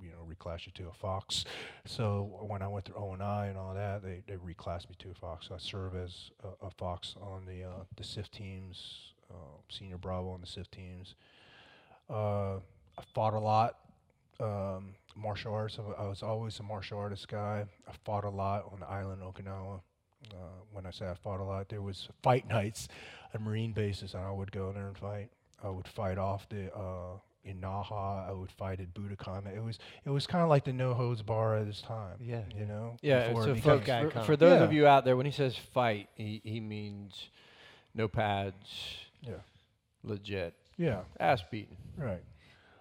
[0.00, 1.44] you know, reclass you to a Fox.
[1.84, 4.96] So when I went through O and I and all that, they they reclassed me
[5.00, 5.48] to a Fox.
[5.48, 9.98] So I serve as a, a Fox on the uh, the SIF teams, uh, senior
[9.98, 11.14] Bravo on the SIF teams.
[12.08, 12.56] Uh,
[12.98, 13.76] I fought a lot
[14.40, 15.78] um, martial arts.
[15.98, 17.64] I was always a martial artist guy.
[17.88, 19.80] I fought a lot on the island of Okinawa.
[20.32, 20.36] Uh,
[20.72, 22.88] when I say I fought a lot, there was fight nights
[23.32, 25.30] at Marine bases, and I would go there and fight.
[25.62, 28.28] I would fight off the uh, in Naha.
[28.28, 29.46] I would fight at Budokan.
[29.54, 32.16] It was it was kind of like the no holds bar at this time.
[32.20, 32.96] Yeah, you know.
[33.02, 35.56] Yeah, before it so became- for, for those of you out there, when he says
[35.56, 37.30] fight, he, he means
[37.94, 38.56] no pads,
[39.22, 39.34] yeah,
[40.02, 41.76] legit, yeah, ass beating.
[41.96, 42.22] right.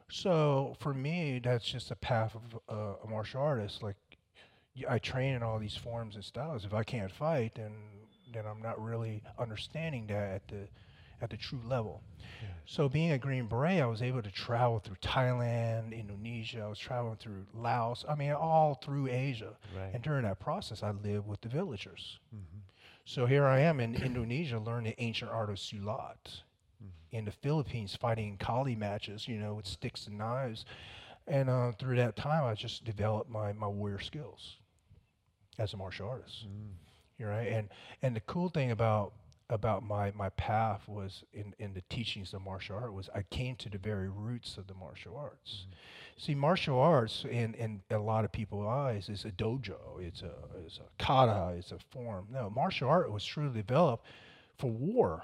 [0.10, 3.82] So for me, that's just a path of uh, a martial artist.
[3.84, 3.98] Like
[4.90, 6.66] I train in all these forms and styles.
[6.66, 7.74] If I can't fight, then
[8.34, 10.68] then I'm not really understanding that at the
[11.22, 12.02] at the true level.
[12.68, 16.62] So being a Green Beret, I was able to travel through Thailand, Indonesia.
[16.62, 18.04] I was traveling through Laos.
[18.10, 19.56] I mean, all through Asia.
[19.76, 19.92] Right.
[19.94, 22.20] And during that process, I lived with the villagers.
[23.06, 26.42] So here I am in Indonesia learning the ancient art of Silat.
[27.16, 30.66] In the Philippines, fighting Kali matches, you know, with sticks and knives.
[31.28, 34.58] And uh, through that time, I just developed my, my warrior skills
[35.58, 36.46] as a martial artist.
[37.18, 37.48] You're right.
[37.48, 37.70] And
[38.02, 39.14] and the cool thing about
[39.50, 43.56] about my my path was in in the teachings of martial art was I came
[43.58, 45.68] to the very roots of the martial arts.
[46.18, 50.00] See, martial arts in in a lot of people's eyes is a dojo.
[50.00, 50.34] It's a
[50.66, 51.56] it's a kata.
[51.58, 52.28] It's a form.
[52.32, 54.06] No, martial art was truly developed
[54.58, 55.24] for war.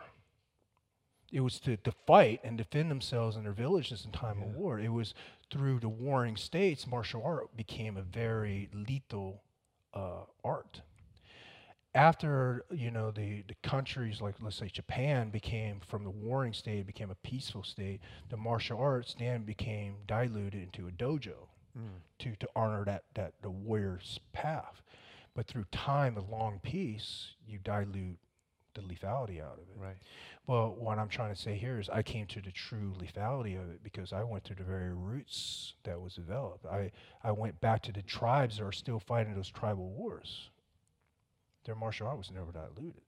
[1.31, 4.79] It was to, to fight and defend themselves in their villages in time of war.
[4.79, 5.13] It was
[5.51, 9.41] through the warring states, martial art became a very lethal
[9.93, 10.81] uh, art
[11.93, 16.87] after you know the the countries like let's say Japan became from the warring state
[16.87, 21.47] became a peaceful state, the martial arts then became diluted into a dojo
[22.19, 24.81] to to honor that that the warrior's path.
[25.33, 28.17] But through time of long peace, you dilute
[28.73, 29.75] the lethality out of it.
[29.77, 29.97] Right.
[30.47, 33.69] Well, what I'm trying to say here is I came to the true lethality of
[33.69, 36.65] it because I went to the very roots that was developed.
[36.65, 36.91] I,
[37.23, 40.49] I went back to the tribes that are still fighting those tribal wars.
[41.65, 43.01] Their martial art was never diluted,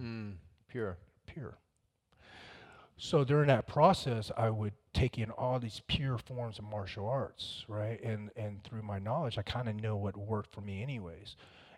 [0.00, 0.34] Mm,
[0.68, 0.96] pure.
[1.26, 1.56] pure.
[2.98, 7.64] So during that process, I would take in all these pure forms of martial arts,
[7.68, 8.00] right?
[8.02, 11.36] And and through my knowledge, I kind of know what worked for me, anyways.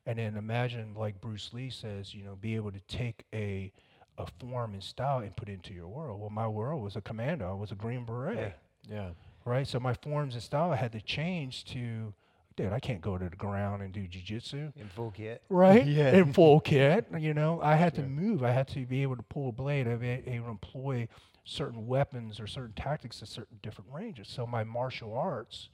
[0.08, 3.70] And then imagine, like Bruce Lee says, you know, be able to take a
[4.16, 6.18] a form and style and put it into your world.
[6.20, 7.48] Well, my world was a commando.
[7.50, 8.52] I was a Green Beret,
[8.90, 9.10] Yeah.
[9.44, 9.64] right?
[9.68, 12.12] So my forms and style had to change to,
[12.56, 15.42] dude, I can't go to the ground and do jujitsu In full kit.
[15.48, 15.86] right?
[15.86, 16.16] Yeah.
[16.16, 18.42] In full kit, you know, I had to move.
[18.42, 19.86] I had to be able to pull a blade.
[19.86, 21.06] I be able to employ
[21.44, 24.26] certain weapons or certain tactics at certain different ranges.
[24.28, 25.68] So my martial arts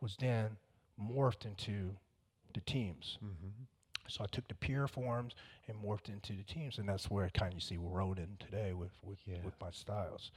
[0.00, 0.58] was then
[1.02, 1.96] morphed into
[2.54, 3.18] the teams.
[3.24, 3.64] Mm-hmm.
[4.10, 5.34] So I took the pure forms
[5.68, 8.72] and morphed into the teams, and that's where I kind of you see Ronin today
[8.72, 9.36] with with, Yeah.
[9.44, 10.30] with my styles.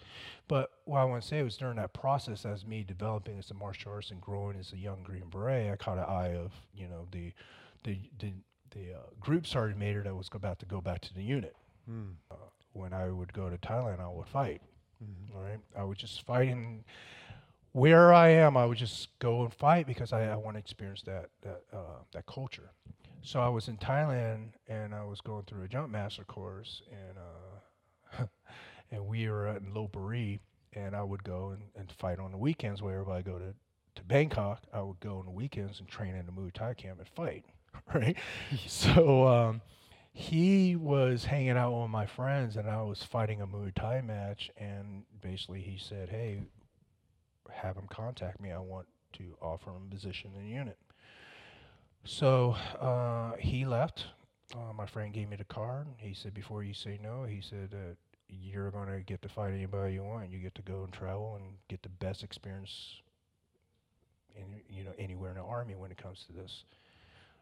[0.47, 3.53] But what I want to say was during that process, as me developing as a
[3.53, 6.88] martial artist and growing as a young Green Beret, I caught an eye of you
[6.88, 7.33] know the
[7.83, 8.33] the the,
[8.71, 11.55] the uh, group sergeant major that was about to go back to the unit.
[11.89, 12.13] Mm.
[12.31, 12.36] Uh,
[12.73, 14.62] when I would go to Thailand, I would fight.
[15.36, 16.83] All right, I would just fight in
[17.73, 18.55] where I am.
[18.55, 21.99] I would just go and fight because I, I want to experience that that uh,
[22.13, 22.69] that culture.
[23.25, 27.17] So I was in Thailand and I was going through a jump master course and
[27.17, 28.25] uh,
[28.91, 30.39] and we were in Lopburi
[30.73, 33.53] and I would go and, and fight on the weekends wherever I go to
[33.95, 34.63] to Bangkok.
[34.73, 37.45] I would go on the weekends and train in the Muay Thai camp and fight.
[37.93, 38.15] Right.
[38.67, 39.62] so um,
[40.12, 44.51] he was hanging out with my friends and I was fighting a Muay Thai match
[44.57, 46.41] and basically he said, "Hey,
[47.51, 48.51] have him contact me.
[48.51, 50.77] I want to offer him a position in the unit."
[52.06, 54.06] So uh, he left.
[54.54, 55.88] Uh, my friend gave me the card.
[55.98, 57.96] He said, "Before you say no," he said, uh,
[58.28, 60.30] "You're going to get to fight anybody you want.
[60.30, 63.02] You get to go and travel and get the best experience
[64.36, 66.66] in you know anywhere in the army when it comes to this."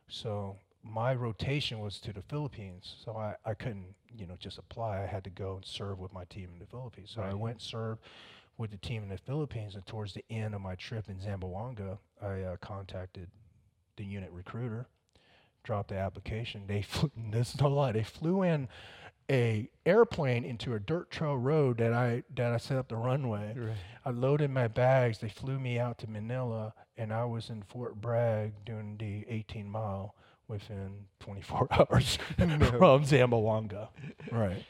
[0.08, 5.02] So my rotation was to the Philippines, so I, I couldn't you know just apply.
[5.02, 7.12] I had to go and serve with my team in the Philippines.
[7.16, 8.02] So I went and served
[8.58, 11.98] with the team in the Philippines, and towards the end of my trip in Zamboanga,
[12.22, 13.28] I uh, contacted
[13.98, 14.88] the unit recruiter,
[15.64, 16.64] dropped the application.
[16.68, 17.92] They flew, this is no lie.
[17.92, 18.68] They flew in
[19.30, 23.54] a airplane into a dirt trail road that I that I set up the runway.
[23.56, 23.78] Right.
[24.06, 25.20] I loaded my bags.
[25.20, 29.70] They flew me out to Manila, and I was in Fort Bragg doing the 18
[29.70, 30.16] mile
[30.48, 33.90] within 24 hours from Zamboanga.
[34.32, 34.66] Right.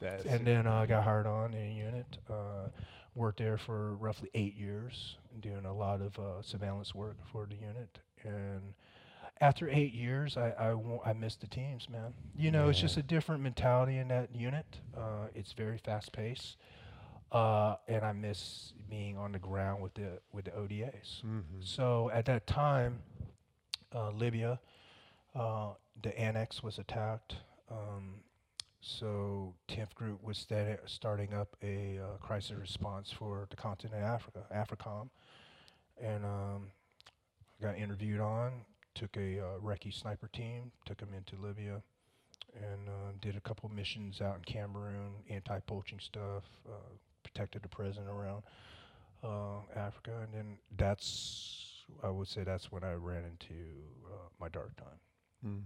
[0.00, 2.18] That's And then uh, I got hired on in a unit.
[2.28, 2.68] Uh,
[3.14, 7.54] worked there for roughly eight years, doing a lot of uh, surveillance work for the
[7.54, 7.98] unit.
[8.24, 8.74] And
[9.40, 12.14] after eight years, I I, wo- I missed the teams, man.
[12.36, 14.78] You know, it's just a different mentality in that unit.
[14.96, 16.56] Uh, it's very fast paced,
[17.32, 21.22] uh, and I miss being on the ground with the with the ODAs.
[21.24, 21.42] Mhm.
[21.64, 23.02] So at that time,
[23.94, 24.60] uh, Libya,
[25.34, 27.36] uh, the annex was attacked.
[27.70, 28.22] Um,
[28.80, 34.08] so 10th Group was sta- starting up a uh, crisis response for the continent of
[34.10, 35.08] Africa, AFRICOM,
[36.00, 36.70] and um,
[37.62, 38.52] got interviewed on.
[38.94, 41.80] Took a uh, recce sniper team, took them into Libya,
[42.54, 46.72] and uh, did a couple missions out in Cameroon, anti-poaching stuff, uh,
[47.22, 48.42] protected the president around
[49.24, 53.54] uh, Africa, and then that's I would say that's when I ran into
[54.06, 54.98] uh, my dark time.
[55.46, 55.62] Mm.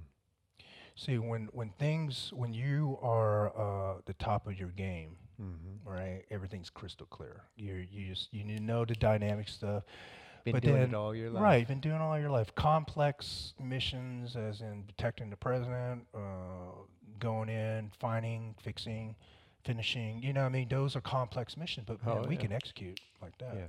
[0.94, 5.86] See, when when things when you are uh, the top of your game, Mm-hmm.
[5.86, 6.22] right?
[6.30, 7.42] Everything's crystal clear.
[7.56, 9.82] You you just you need to know the dynamic stuff.
[10.46, 11.42] Been But doing then- it all your life.
[11.42, 12.54] Right, been doing all your life.
[12.54, 16.18] Complex missions, as in protecting the president, uh,
[17.18, 19.16] going in, finding, fixing,
[19.64, 20.22] finishing.
[20.22, 22.42] You know, what I mean, those are complex missions, but man, Oh, we yeah.
[22.42, 23.54] can execute like that.
[23.56, 23.66] Yeah.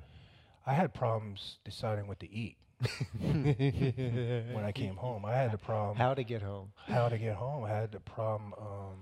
[0.67, 2.57] I had problems deciding what to eat
[3.19, 5.25] when I came home.
[5.25, 6.73] I had the problem How to get home.
[6.85, 7.63] how to get home.
[7.63, 8.97] I had the problem um,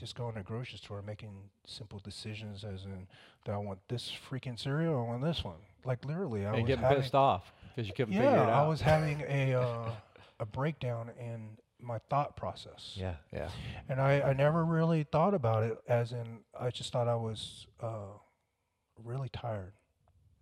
[0.00, 1.30] just going to a grocery store, making
[1.66, 3.06] simple decisions, as in,
[3.44, 5.58] do I want this freaking cereal or I want this one?
[5.84, 8.42] Like literally, I and was getting having, pissed off because you couldn't figure it yeah,
[8.42, 8.64] out.
[8.64, 9.90] I was having a uh,
[10.40, 12.94] a breakdown in my thought process.
[12.94, 13.14] Yeah.
[13.32, 13.48] yeah.
[13.88, 17.66] And I, I never really thought about it as in I just thought I was
[17.82, 18.12] uh,
[19.04, 19.72] really tired.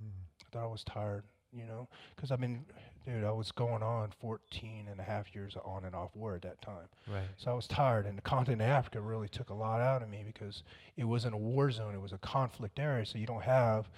[0.03, 0.11] Mm.
[0.47, 2.65] I thought I was tired, you know, because I've been,
[3.07, 6.35] dude, I was going on 14 and a half years of on and off war
[6.35, 6.89] at that time.
[7.07, 7.23] Right.
[7.37, 10.09] So I was tired, and the continent of Africa really took a lot out of
[10.09, 10.63] me because
[10.97, 13.07] it wasn't a war zone; it was a conflict area.
[13.07, 13.89] So you don't have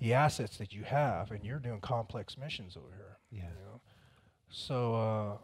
[0.00, 3.18] the assets that you have, and you're doing complex missions over here.
[3.30, 3.42] Yeah.
[3.42, 3.80] You know?
[4.50, 5.36] So, uh,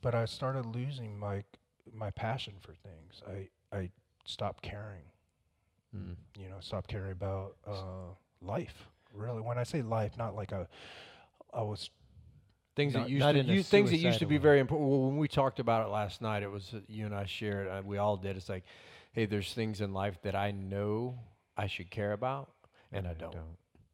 [0.00, 1.44] but I started losing my
[1.92, 3.22] my passion for things.
[3.28, 3.90] I I
[4.24, 5.04] stopped caring.
[5.96, 6.16] Mm.
[6.38, 8.88] You know, stopped caring about uh, life.
[9.12, 10.68] Really, when I say life, not like a
[11.52, 11.90] I was
[12.74, 14.42] Things Not- that used to you, things that used to be way.
[14.42, 14.88] very important.
[14.90, 17.68] Well, when we talked about it last night, it was uh, you and I shared.
[17.68, 18.36] Uh, we all did.
[18.36, 18.64] It's like,
[19.12, 21.18] hey, there's things in life that I know
[21.56, 22.50] I should care about,
[22.90, 23.36] and I don't,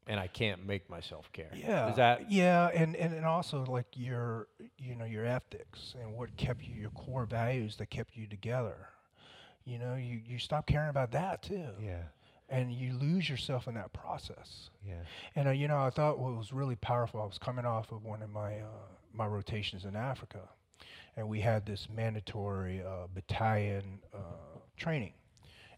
[0.06, 1.50] and I can't make myself care.
[1.56, 1.90] Yeah.
[1.90, 4.46] Is that yeah, and, and and also like your
[4.78, 8.76] you know your ethics and what kept you your core values that kept you together.
[9.64, 12.02] You know, you you stop caring about that too, Yeah.
[12.48, 14.70] And you lose yourself in that process.
[14.86, 14.94] Yeah.
[15.36, 17.20] And uh, you know, I thought what was really powerful.
[17.20, 18.66] I was coming off of one of my uh,
[19.12, 20.48] my rotations in Africa,
[21.16, 24.18] and we had this mandatory uh, battalion uh,
[24.76, 25.12] training.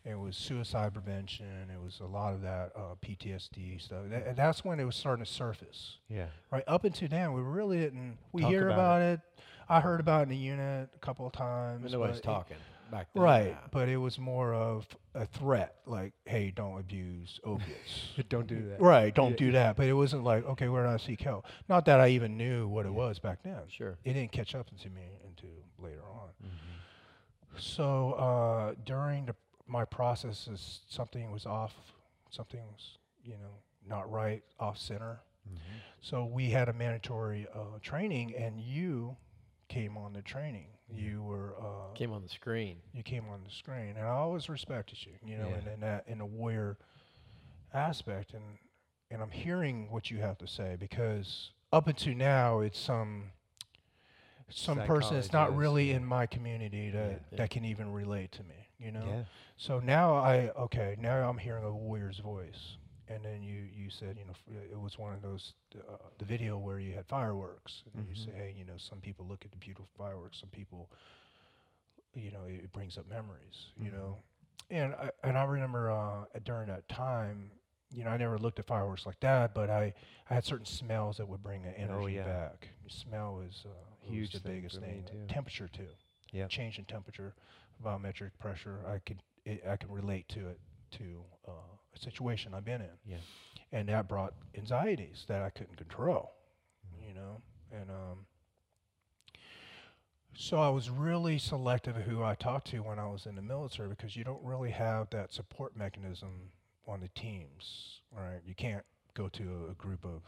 [0.03, 1.69] It was suicide prevention.
[1.75, 4.05] It was a lot of that uh, PTSD stuff.
[4.11, 5.99] And that's when it was starting to surface.
[6.09, 6.27] Yeah.
[6.51, 8.17] Right up until then, we really didn't.
[8.33, 9.21] We Talk hear about about it.
[9.69, 11.93] I heard about it in the unit a couple of times.
[11.93, 12.57] nobody's but it-
[12.91, 13.23] back then?
[13.23, 13.69] Right, yeah.
[13.71, 18.81] but it was more of a threat, like, "Hey, don't abuse opiates." Don't do that.
[18.81, 19.37] Right, don't Yeah.
[19.37, 19.77] do that.
[19.77, 21.47] But it wasn't like, okay, where do I seek help?
[21.69, 23.61] Not that I even knew what it was back then.
[23.69, 23.97] Sure.
[24.05, 26.29] It didn't catch up to me until later on.
[26.45, 27.59] Mm-hmm.
[27.59, 29.35] So uh, during the,
[29.67, 31.75] my processes, something was off.
[32.31, 35.21] Something was, you know, not right, off center.
[35.49, 35.79] Mm-hmm.
[36.01, 39.17] So we had a mandatory uh, training, and you
[39.71, 40.67] came on the training.
[40.93, 42.79] You were uh, Came on the screen.
[42.93, 45.55] you came on the screen, and I always respected you, you know, Yeah.
[45.55, 46.77] and in that in a warrior
[47.73, 48.43] aspect, and
[49.11, 53.31] and I'm hearing what you have to say because up until now, it's some
[54.51, 55.97] some person that's not really yeah.
[55.97, 57.37] in my community that Yeah.
[57.39, 59.05] that can even relate to me, you know.
[59.07, 59.23] Yeah.
[59.57, 62.77] So now I okay, now I'm hearing a warrior's voice,
[63.11, 66.25] and then you you said you know f- it was one of those uh, the
[66.25, 68.25] video where you had fireworks, and you Mhm.
[68.25, 70.89] say hey you know some people look at the beautiful fireworks, some people
[72.15, 73.95] you know it, it brings up memories, you Mhm.
[73.95, 74.17] know,
[74.71, 77.51] and I and I remember uh, during that time.
[77.93, 79.93] You know, I never looked at fireworks like that, but I,
[80.31, 82.23] I had certain smells that would bring the energy Oh, yeah.
[82.25, 82.69] back.
[82.87, 83.71] Smell is uh,
[84.07, 85.03] was Huge the biggest thing.
[85.11, 85.19] too.
[85.29, 85.89] Temperature too
[86.33, 86.47] Yeah.
[86.47, 87.35] change in temperature,
[87.85, 88.79] volumetric pressure.
[88.87, 90.61] I could it, I can relate to it
[90.93, 91.51] to uh,
[91.99, 93.17] situation I've been in, Yeah.
[93.73, 96.33] and that brought anxieties that I couldn't control,
[96.95, 97.09] Mm-hmm.
[97.09, 98.27] you know, and um.
[100.37, 103.43] So I was really selective of who I talked to when I was in the
[103.43, 106.31] military because you don't really have that support mechanism
[106.87, 108.41] on the teams, right?
[108.47, 110.23] You can't go to a, a group of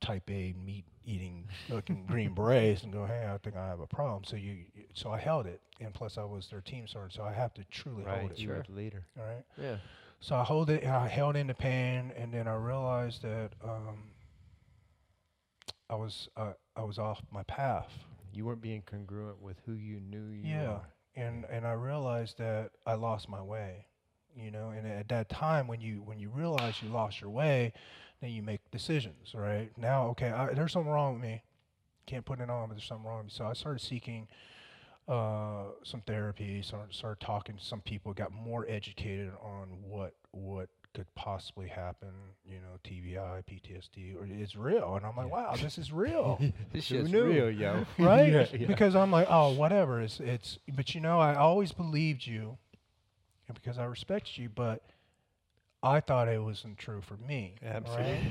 [0.00, 3.86] type A meat eating looking green berets and go, hey, I think I have a
[3.86, 4.24] problem.
[4.24, 7.22] So you, you- so I held it, and plus I was their team sergeant, so
[7.22, 8.18] I have to truly Right.
[8.20, 8.38] hold it.
[8.38, 9.06] You were the leader.
[9.18, 9.44] All right.
[9.56, 9.76] Yeah.
[10.22, 10.84] So I hold it.
[10.86, 14.04] I held in the pain, and then I realized that um,
[15.90, 17.90] I was uh, I was off my path.
[18.32, 20.80] You weren't being congruent with who you knew you Yeah, were.
[21.16, 23.86] and and I realized that I lost my way.
[24.36, 27.72] You know, and at that time, when you when you realize you lost your way,
[28.20, 29.34] then you make decisions.
[29.34, 31.42] Right now, okay, I, there's something wrong with me.
[32.06, 33.32] Can't put it on, but there's something wrong with me.
[33.34, 34.28] So I started seeking
[35.08, 40.68] uh, some therapy, started, started talking to some people, got more educated on what what
[40.94, 42.10] could possibly happen.
[42.44, 46.40] You know, TBI, PTSD, or it's real, and I'm like, wow, this is real.
[46.72, 47.24] This shit's knew?
[47.24, 47.84] real, yo.
[47.98, 48.32] right?
[48.32, 48.66] Yeah, yeah.
[48.66, 50.00] Because I'm like, oh, whatever.
[50.00, 50.58] It's it's.
[50.74, 52.58] But you know, I always believed you,
[53.48, 54.82] and because I respect you, but
[55.82, 57.56] I thought it wasn't true for me.
[57.64, 58.12] Absolutely.
[58.12, 58.22] Right?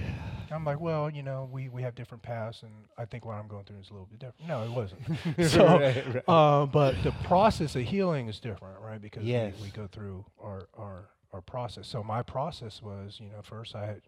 [0.53, 3.47] I'm like, well, you know, we we have different paths, and I think what I'm
[3.47, 4.47] going through is a little bit different.
[4.47, 5.01] No, it wasn't.
[5.51, 6.23] so, Right, right.
[6.27, 9.01] uh, but the process of healing is different, right?
[9.01, 9.53] Because Yes.
[9.57, 11.87] we, we go through our, our our process.
[11.87, 14.01] So my process was, you know, first I had,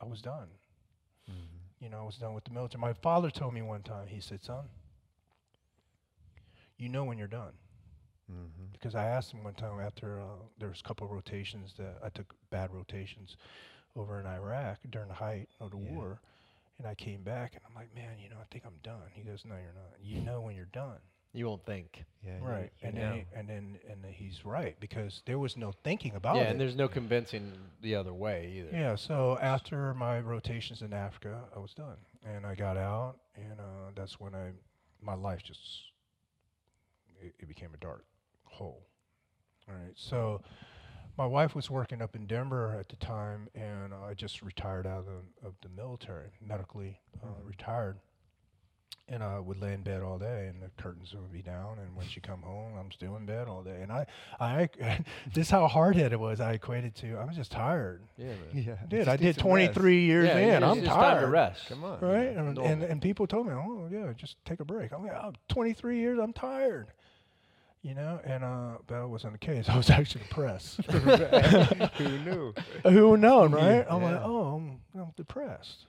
[0.00, 0.48] I was done.
[1.80, 2.80] You know, I was done with the military.
[2.80, 4.06] My father told me one time.
[4.06, 4.64] He said, "Son,
[6.78, 7.52] you know when you're done."
[8.32, 8.72] Mhm.
[8.72, 10.24] Because I asked him one time after uh,
[10.58, 13.36] there was a couple of rotations that I took bad rotations
[13.96, 15.90] over in Iraq during the height of the Yeah.
[15.92, 16.20] war,
[16.78, 19.08] and I came back and I'm like, man, you know, I think I'm done.
[19.12, 19.98] He goes, no, you're not.
[20.00, 20.98] You know when you're done,
[21.32, 22.04] You won't think.
[22.22, 22.72] Yeah, you- right?
[22.80, 23.00] you and know.
[23.00, 26.42] then he, and then and then he's right because there was no thinking about yeah,
[26.42, 26.44] it.
[26.44, 28.70] Yeah, and there's no convincing the other way either.
[28.76, 33.60] Yeah, so after my rotations in Africa, I was done, and I got out, and
[33.60, 34.52] uh, that's when I,
[35.02, 35.60] my life just,
[37.20, 38.04] it, it became a dark
[38.44, 38.86] hole.
[39.68, 40.40] All right, so
[41.18, 45.00] my wife was working up in Denver at the time, and I just retired out
[45.00, 47.46] of the, of the military, medically uh, Mhm.
[47.48, 47.98] retired,
[49.08, 51.96] and I would lay in bed all day, and the curtains would be down, and
[51.96, 54.06] when she come home, I'm still in bed all day, and I,
[54.38, 54.68] I,
[55.32, 56.40] this how hard headed it was.
[56.40, 58.02] I equated to, I'm just tired.
[58.18, 58.36] Yeah, man.
[58.52, 59.72] Yeah, Dude, I did some rest.
[59.74, 60.60] 23 years yeah, in.
[60.60, 61.00] just- I'm it's tired.
[61.14, 61.66] time to rest.
[61.68, 62.00] Come on.
[62.00, 62.36] Right?
[62.36, 64.92] And, and, and people told me, oh, yeah, just take a break.
[64.92, 66.88] I'm like, oh, 23 years, I'm tired.
[67.86, 69.68] You know, and uh, but that wasn't the case.
[69.68, 70.80] I was actually depressed.
[70.90, 72.52] Who knew?
[72.82, 73.86] Who known, right?
[73.88, 75.86] I'm like, oh, I'm, I'm depressed.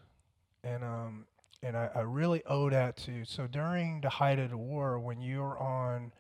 [0.64, 1.26] And um,
[1.64, 3.26] and I, I really owe that to.
[3.26, 6.12] So during the height of the war, when you're on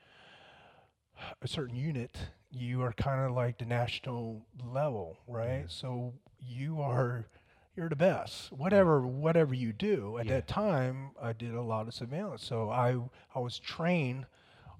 [1.43, 2.17] a certain unit,
[2.49, 5.65] you are kind of like the national level, right?
[5.67, 7.27] So you are
[7.75, 8.51] you're the best.
[8.51, 10.17] Whatever whatever you do.
[10.17, 10.33] At Yeah.
[10.37, 12.43] that time, I did a lot of surveillance.
[12.43, 12.97] So I
[13.35, 14.25] I was trained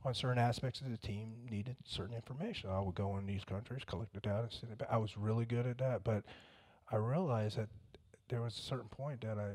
[0.08, 2.70] on certain aspects of the team needed certain information.
[2.70, 4.88] I would go in these countries, collect the data, and send it back.
[4.90, 6.24] I was really good at that, but
[6.90, 7.68] I realized that
[8.30, 9.52] there was a certain point that I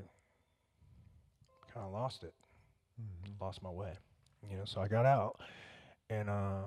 [1.73, 2.35] kind of lost it,
[3.41, 3.95] lost my way.
[4.49, 5.41] You know, so I got out,
[6.11, 6.65] and uh,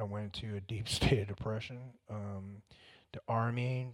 [0.00, 1.78] I went into a deep state of depression.
[2.10, 2.62] Um,
[3.12, 3.86] the army,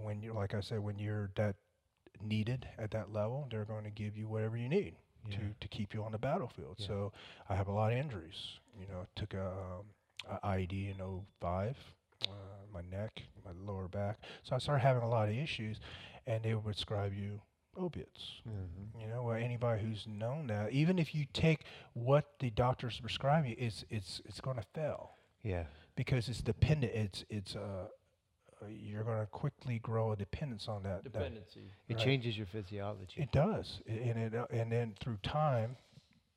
[0.00, 1.56] when you, like I said, when you're that
[2.22, 4.94] needed at that level, they're going to give you whatever you need
[5.28, 5.36] Yeah.
[5.38, 6.76] to to keep you on the battlefield.
[6.78, 6.86] Yeah.
[6.86, 7.12] So
[7.48, 8.58] I have a lot of injuries.
[8.78, 9.86] You know, I took a, um,
[10.42, 11.76] a IED in 05,
[12.24, 12.30] uh,
[12.72, 14.18] my neck, my lower back.
[14.42, 15.80] So I started having a lot of issues,
[16.26, 17.40] and they would prescribe you
[17.76, 18.40] opiates.
[18.48, 19.00] Mhm.
[19.00, 21.64] You know, well, anybody who's known that, even if you take
[21.94, 25.12] what the doctors prescribe you, it's it's it's going to fail
[25.42, 25.66] Yeah.
[25.94, 26.92] because it's dependent.
[26.94, 27.88] It's it's uh
[28.68, 31.04] you're going to quickly grow a dependence on that.
[31.04, 31.60] that Dependency.
[31.88, 32.04] It Right.
[32.04, 33.20] changes your physiology.
[33.22, 35.76] it does, I- and it uh, and then through time,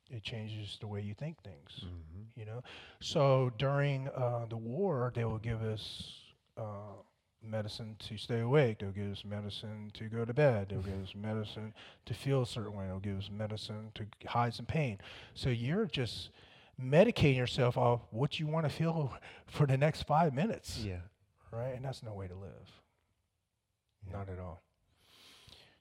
[0.09, 1.85] it changes the way you think things.
[1.85, 2.25] Mhm.
[2.35, 2.63] You know,
[2.99, 6.13] so during uh, the war, they will give us
[6.57, 6.93] uh,
[7.41, 8.79] medicine to stay awake.
[8.79, 10.69] They'll give us medicine to go to bed.
[10.69, 11.73] They'll give us medicine
[12.05, 12.85] to feel a certain way.
[12.87, 14.99] They'll give us medicine to hide some pain.
[15.33, 16.29] So you're just
[16.79, 19.13] medicating yourself off what you want to feel
[19.47, 21.01] for the next five minutes, Yeah.
[21.51, 21.75] Right?
[21.75, 22.69] And that's no way to live.
[24.07, 24.17] Yeah.
[24.17, 24.61] Not at all.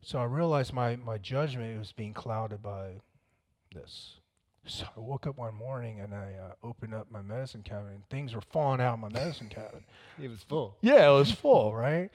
[0.03, 3.01] So I realized my, my judgment was being clouded by
[3.75, 4.15] this.
[4.67, 8.09] So I woke up one morning and I uh, opened up my medicine cabinet and
[8.11, 9.85] things were falling out of my medicine cabinet.
[10.23, 10.77] It was full.
[10.83, 12.11] Yeah, it was full, right?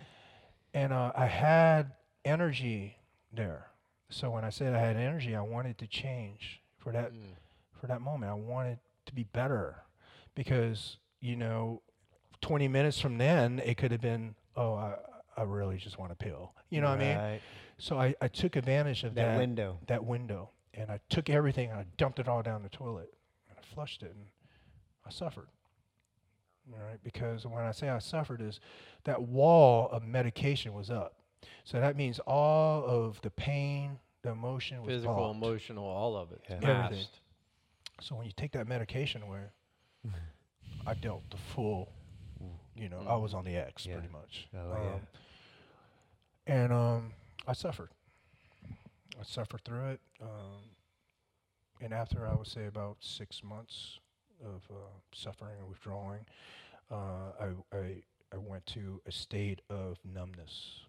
[0.74, 1.91] And uh, I had
[2.24, 2.97] energy
[3.34, 3.68] there.
[4.10, 7.34] So when I said I had energy, I wanted to change for that Mm.
[7.82, 8.32] for that moment.
[8.32, 8.78] I wanted
[9.08, 9.78] to be better
[10.36, 11.82] because you know,
[12.46, 14.93] 20 minutes from then it could have been, oh, I
[15.36, 16.54] I really just want a pill.
[16.70, 17.18] You know what I mean?
[17.18, 17.41] Right.
[17.80, 19.80] So I, I took advantage of That that window.
[19.88, 23.12] that window and I took everything and I dumped it all down the toilet
[23.50, 24.26] and I flushed it and
[25.06, 25.48] I suffered.
[26.72, 28.60] All right, because when I say I suffered is
[29.06, 31.16] that wall of medication was up.
[31.64, 35.36] So that means all of the pain, the emotion was Physical, blocked.
[35.38, 36.41] emotional, all of it.
[36.50, 36.86] Yeah.
[36.86, 37.06] Everything.
[38.02, 39.41] So when you take that medication away,
[40.88, 41.89] I dealt the full,
[42.76, 43.93] you know, I was on the X Yeah.
[43.97, 44.47] pretty much.
[44.55, 44.93] Oh, yeah.
[44.95, 45.07] Um,
[46.47, 47.13] And um,
[47.47, 47.89] I suffered.
[49.19, 50.01] I suffered through it.
[50.21, 50.61] Um,
[51.82, 53.99] and after, I would say, about six months
[54.43, 54.76] of uh,
[55.13, 56.26] suffering and withdrawing,
[56.91, 58.03] uh, I, I,
[58.34, 60.82] I went to a state of numbness,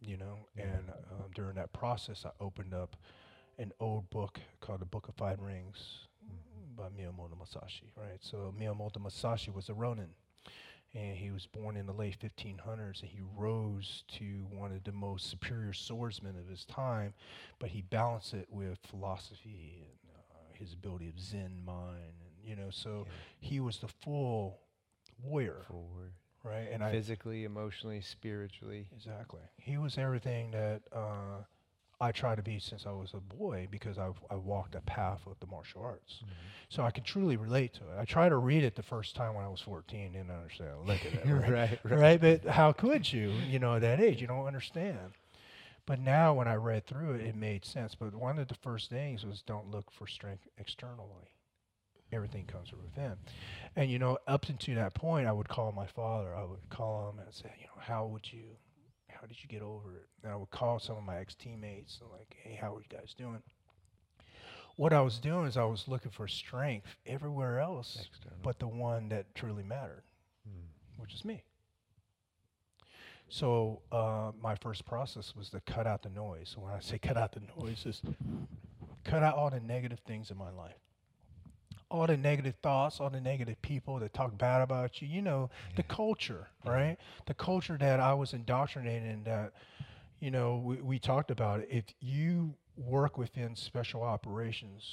[0.00, 0.46] you know.
[0.56, 2.96] And um, during that process, I opened up
[3.58, 6.06] an old book called The Book of Five Rings
[6.76, 8.18] by Miyamoto Musashi, right?
[8.20, 10.08] So Miyamoto Musashi was a Ronin,
[10.94, 14.92] and he was born in the late 1500s, and he rose to one of the
[14.92, 17.14] most superior swordsmen of his time,
[17.58, 22.56] but he balanced it with philosophy and uh, his ability of Zen mind, and you
[22.56, 23.12] know, so Yeah.
[23.40, 24.60] he was the full
[25.22, 25.64] warrior,
[26.44, 26.68] right?
[26.72, 28.88] And I Physically, emotionally, spiritually.
[28.94, 29.40] Exactly.
[29.58, 31.44] He was everything that uh,
[32.02, 35.20] I tried to be since I was a boy because I've, I walked a path
[35.26, 36.14] of the martial arts.
[36.16, 36.32] Mm-hmm.
[36.68, 37.96] So I can truly relate to it.
[37.96, 40.70] I tried to read it the first time when I was 14, didn't understand.
[40.84, 41.26] Look at it.
[41.26, 41.50] Right?
[41.50, 41.98] right, right.
[41.98, 42.20] right?
[42.20, 43.30] But how could you?
[43.48, 45.12] You know, at that age, you don't understand.
[45.86, 47.94] But now when I read through it, it made sense.
[47.94, 51.30] But one of the first things was don't look for strength externally.
[52.12, 53.14] Everything comes from within.
[53.76, 56.34] And, you know, up until that point, I would call my father.
[56.34, 58.42] I would call him and say, you know, how would you,
[59.22, 60.08] how did you get over it?
[60.24, 62.88] And I would call some of my ex teammates and, like, hey, how are you
[62.90, 63.40] guys doing?
[64.76, 68.38] What I was doing is I was looking for strength everywhere else External.
[68.42, 70.02] but the one that truly mattered,
[70.48, 70.66] Mm.
[71.00, 71.44] which is me.
[73.28, 76.50] So uh, my first process was to cut out the noise.
[76.54, 78.02] So when I say cut out the noise, is
[79.04, 80.74] cut out all the negative things in my life,
[81.92, 85.08] all the negative thoughts, all the negative people that talk bad about you.
[85.08, 86.96] You know, the culture, right?
[87.26, 89.24] The culture that I was indoctrinated in.
[89.24, 89.52] That
[90.20, 91.68] you know, we, we talked about it.
[91.70, 94.84] If you work within special operations,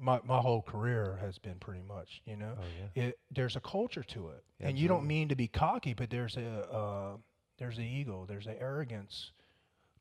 [0.00, 3.02] my my whole career has been pretty much, you know Oh, yeah.
[3.04, 6.36] it there's a culture to it and you don't mean to be cocky but there's
[6.36, 7.16] a uh,
[7.58, 9.32] there's an ego there's an arrogance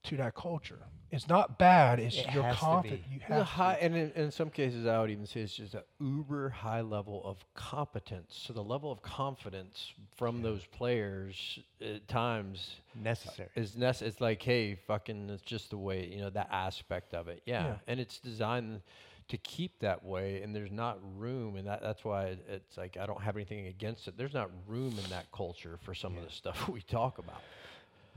[0.03, 0.79] to that culture
[1.09, 3.13] it's not bad it's It you're confident be.
[3.15, 3.83] you There's a have high, to.
[3.83, 7.21] and in, in some cases, I would even say it's just an uber high level
[7.23, 8.37] of competence.
[8.45, 13.47] So the level of confidence from those players at times Necessary.
[13.55, 17.29] is nece- It's like, hey, fucking, it's just the way you know that aspect of
[17.29, 17.41] it.
[17.45, 17.75] Yeah, Yeah.
[17.87, 18.81] and it's designed
[19.29, 23.05] to keep that way, and there's not room, and that that's why it's like I
[23.05, 24.17] don't have anything against it.
[24.17, 27.41] There's not room in that culture for some of the stuff we talk about.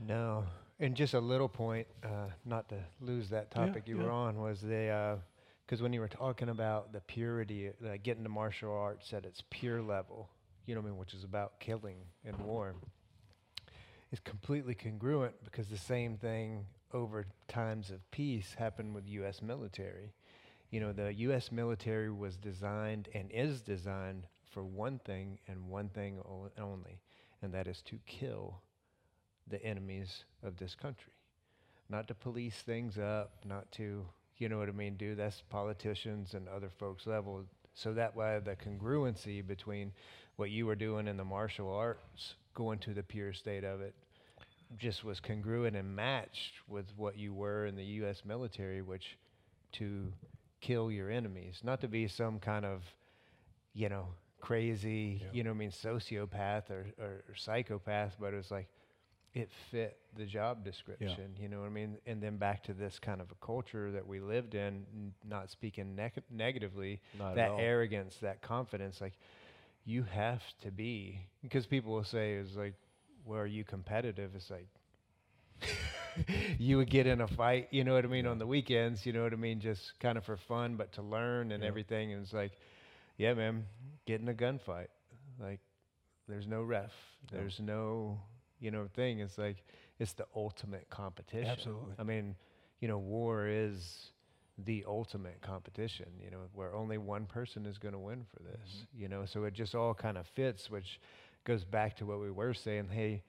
[0.05, 0.43] No.
[0.81, 4.03] And just a little point, uh, not to lose that Yeah, topic you yeah.
[4.03, 5.19] were on, was the,
[5.63, 9.43] because when you were talking about the purity, like getting to martial arts at its
[9.51, 10.27] pure level,
[10.65, 12.73] you know what I mean, which is about killing and war,
[14.11, 19.39] is completely congruent because the same thing over times of peace happened with U.S.
[19.41, 20.13] military.
[20.71, 21.51] You know, the U.S.
[21.51, 27.01] military was designed and is designed for one thing and one thing o- only,
[27.43, 28.61] and that is to kill
[29.47, 31.11] the enemies of this country.
[31.89, 34.05] Not to police things up, not to,
[34.37, 37.43] you know what I mean, do that's politicians and other folks' level.
[37.73, 39.91] So that way the congruency between
[40.37, 43.93] what you were doing in the martial arts, going to the pure state of it,
[44.77, 48.23] just was congruent and matched with what you were in the U.S.
[48.25, 49.17] military, which
[49.73, 50.11] to
[50.61, 52.83] kill your enemies, not to be some kind of,
[53.73, 54.07] you know,
[54.39, 55.27] crazy, Yeah.
[55.33, 58.67] you know, what I mean, sociopath or, or, or psychopath, but it was like
[59.33, 61.97] it fit the job description, you know what I mean?
[62.05, 65.49] And then back to this kind of a culture that we lived in, n- not
[65.49, 69.13] speaking neg- negatively, Not that arrogance, that confidence, like
[69.85, 72.73] you have to be, because people will say, is like,
[73.25, 74.31] well, are you competitive?
[74.35, 74.67] It's like,
[76.59, 79.13] you would get in a fight, you know what I mean, on the weekends, you
[79.13, 81.69] know what I mean, just kind of for fun, but to learn and Yeah.
[81.69, 82.11] everything.
[82.13, 82.51] And it's like,
[83.17, 83.65] yeah, man,
[84.05, 84.87] get in a gunfight.
[85.39, 85.59] Like,
[86.27, 86.91] there's no ref,
[87.31, 88.19] there's no,
[88.61, 89.19] you know, thing.
[89.19, 89.63] It's like,
[89.99, 91.51] it's the ultimate competition.
[91.51, 91.93] Absolutely.
[91.99, 92.35] I mean,
[92.79, 94.11] you know, war is
[94.57, 98.85] the ultimate competition, you know, where only one person is going to win for this,
[98.85, 99.01] Mm-hmm.
[99.01, 100.99] you know, so it just all kind of fits, which
[101.43, 102.89] goes back to what we were saying.
[102.91, 103.23] Hey,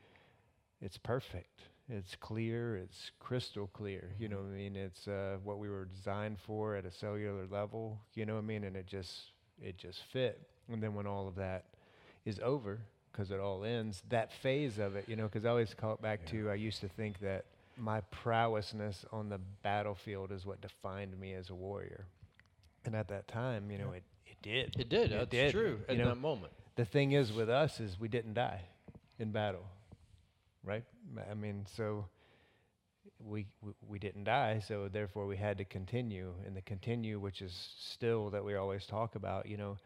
[0.80, 1.62] it's perfect.
[1.88, 2.76] It's clear.
[2.76, 4.14] It's crystal clear.
[4.18, 4.76] You know what I mean?
[4.76, 8.00] It's uh, what we were designed for at a cellular level.
[8.14, 8.64] You know what I mean?
[8.64, 10.40] And it just it just fit.
[10.70, 11.64] And then when all of that
[12.24, 12.80] is over,
[13.12, 16.02] because it all ends, that phase of it, you know, because I always call it
[16.02, 17.44] back to I used to think that
[17.76, 22.06] my prowessness on the battlefield is what defined me as a warrior.
[22.84, 23.98] And at that time, you know, Yeah.
[23.98, 24.76] it, it did.
[24.80, 25.12] It did.
[25.12, 25.78] That's did, true.
[25.80, 26.08] you At know.
[26.08, 26.52] that moment.
[26.76, 28.62] the thing is with us is we didn't die
[29.18, 29.64] in battle
[30.64, 30.84] right
[31.30, 32.06] I mean so
[33.24, 37.42] we, we we didn't die so therefore we had to continue and the continue which
[37.42, 39.76] is still that we always talk about you know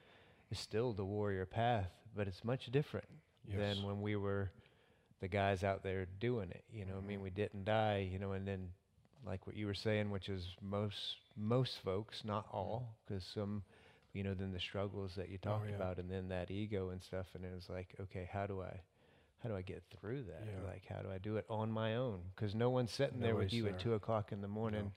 [0.51, 3.07] is still the warrior path but it's much different
[3.49, 3.59] Yes.
[3.77, 4.51] than when we were
[5.21, 7.17] the guys out there doing it you know i mean?
[7.19, 7.25] Mm-hmm.
[7.25, 8.69] We didn't die you know and then
[9.25, 12.57] like what you were saying which is most most folks not mm-hmm.
[12.57, 13.63] all because some
[14.13, 15.77] you know then the struggles that you Oh, talked yeah.
[15.77, 18.81] about and then that ego and stuff and it was like okay how do i
[19.43, 20.43] how do i get through that?
[20.47, 20.69] Yeah.
[20.71, 22.21] like how do i do it on my own?
[22.35, 24.91] Because no one's sitting there with you at two o'clock in the morning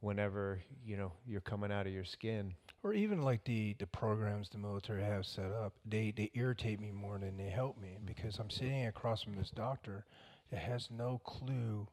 [0.00, 2.54] whenever you know you're coming out of your skin
[2.84, 6.92] or even like the the programs the military have set up, they they irritate me
[6.92, 10.04] more than they help me because I'm sitting across from this doctor
[10.50, 11.88] that has no clue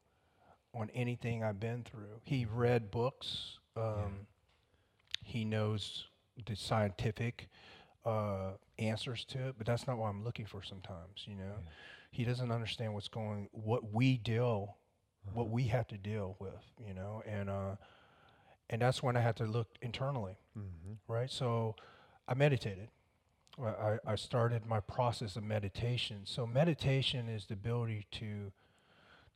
[0.76, 2.22] on anything I've been through.
[2.24, 3.58] He read books.
[3.76, 4.28] Um,
[5.24, 6.08] He knows
[6.46, 7.50] the scientific
[8.06, 10.64] uh, answers to it, but that's not what I'm looking for.
[10.64, 11.56] Sometimes, you know,
[12.12, 14.78] he doesn't understand what's going, what we deal,
[15.34, 17.76] what we have to deal with, you know, and uh,
[18.72, 20.94] and that's when I had to look internally, mm-hmm.
[21.12, 21.30] right?
[21.30, 21.76] So
[22.28, 22.88] I meditated.
[23.62, 26.22] I, I started my process of meditation.
[26.24, 28.54] So meditation is the ability to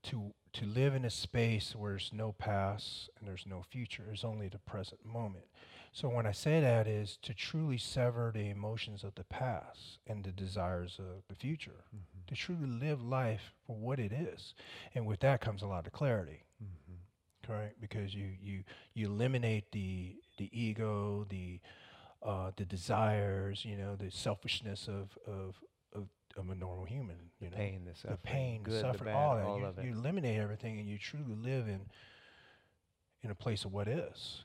[0.04, 4.04] to to live in a space where there's no past and there's no future.
[4.06, 5.46] There's only the present moment.
[5.92, 10.24] So when I say that is to truly sever the emotions of the past and
[10.24, 11.84] the desires of the future.
[11.94, 12.28] Mm-hmm.
[12.28, 14.56] To truly live life for what it is.
[14.96, 16.85] And with that comes a lot of clarity mm-hmm.
[17.46, 17.82] Correct?
[17.82, 21.60] Because you you you eliminate the the ego, the
[22.24, 25.56] uh, the desires, you know, the selfishness of of
[25.94, 29.16] of, of a normal human, you know, pain, the the pain, good, the suffering, bad,
[29.16, 29.46] all that.
[29.46, 29.86] all you, of it.
[29.86, 31.82] you eliminate everything, and you truly live in
[33.24, 34.44] in a place of what is.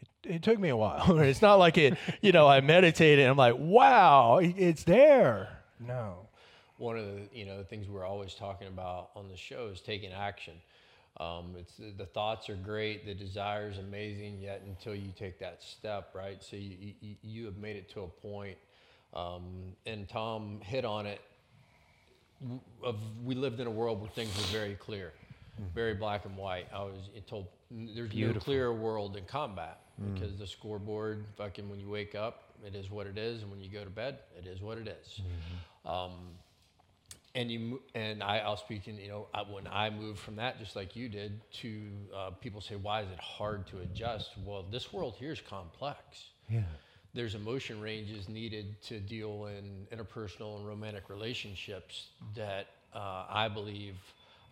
[0.00, 1.18] It, it took me a while.
[1.20, 5.48] it's not like it, you know, I meditated and I'm like, wow, it's there.
[5.80, 6.28] No.
[6.76, 9.80] one of the you know the things we're always talking about on the show is
[9.80, 10.54] taking action.
[11.20, 15.62] Um, it's the thoughts are great, the desire is amazing, yet until you take that
[15.62, 16.42] step, right?
[16.42, 18.56] So you you, you have made it to a point,
[19.14, 21.20] um, and Tom hit on it.
[22.84, 25.12] Of we lived in a world where things were very clear,
[25.74, 26.68] very black and white.
[26.72, 28.40] I was told there's no Beautiful.
[28.42, 29.80] clearer world in combat
[30.14, 33.60] because the scoreboard, fucking, when you wake up, it is what it is, and when
[33.60, 35.20] you go to bed, it is what it is.
[35.84, 36.12] Um,
[37.34, 40.76] and you and I, I'll speak in you know when I moved from that just
[40.76, 41.82] like you did to
[42.14, 44.30] uh, people say why is it hard to adjust?
[44.44, 46.00] Well, this world here is complex.
[46.48, 46.62] Yeah.
[47.14, 53.96] There's emotion ranges needed to deal in interpersonal and romantic relationships that uh, I believe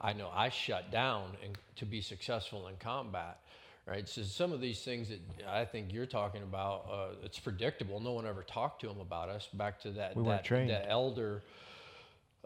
[0.01, 3.41] I know I shut down and to be successful in combat.
[3.89, 8.01] Right, so some of these things that I think you're talking about, uh, it's predictable.
[8.01, 9.47] No one ever talked to them about us.
[9.53, 11.45] Back to that, We that, that elder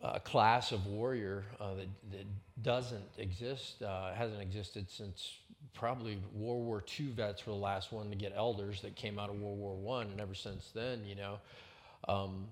[0.02, 2.26] uh, class of warrior uh, that, that
[2.62, 5.36] doesn't exist, uh, hasn't existed since
[5.74, 9.30] probably World War II vets were the last one to get elders that came out
[9.30, 11.38] of World War One, and ever since then, you know.
[12.08, 12.48] Um,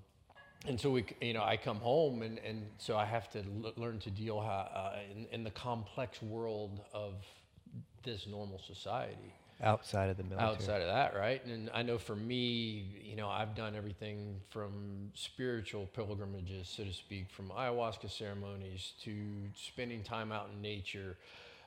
[0.66, 3.72] and so we, you know, I come home, and, and so I have to l-
[3.76, 7.14] learn to deal how, uh, in, in the complex world of
[8.02, 10.50] this normal society Outside of the military.
[10.50, 11.44] outside of that, right?
[11.44, 16.92] And I know for me, you know, I've done everything from spiritual pilgrimages, so to
[16.92, 19.16] speak, from ayahuasca ceremonies to
[19.56, 21.16] spending time out in nature,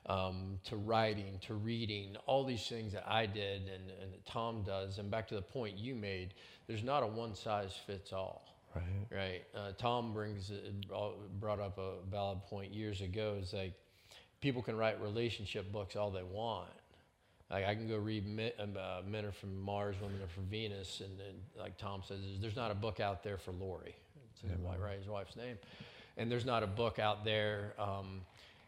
[0.05, 4.63] um, to writing, to reading, all these things that I did and, and that Tom
[4.63, 4.97] does.
[4.97, 6.33] And back to the point you made,
[6.67, 8.45] there's not a one size fits all.
[8.73, 8.83] Right.
[9.11, 9.43] Right.
[9.53, 11.09] Uh, Tom brings uh,
[11.41, 13.37] brought up a valid point years ago.
[13.41, 13.73] Is like
[14.39, 16.69] people can write relationship books all they want.
[17.51, 20.45] Like I can go read men, um, uh, Men Are from Mars, Women Are from
[20.45, 23.95] Venus, and then like Tom says, there's- not a book out there for Lori.
[24.31, 24.97] It's his wife, right?
[24.97, 25.57] His wife's name,
[26.17, 27.73] and there's not a book out there.
[27.77, 28.21] Um,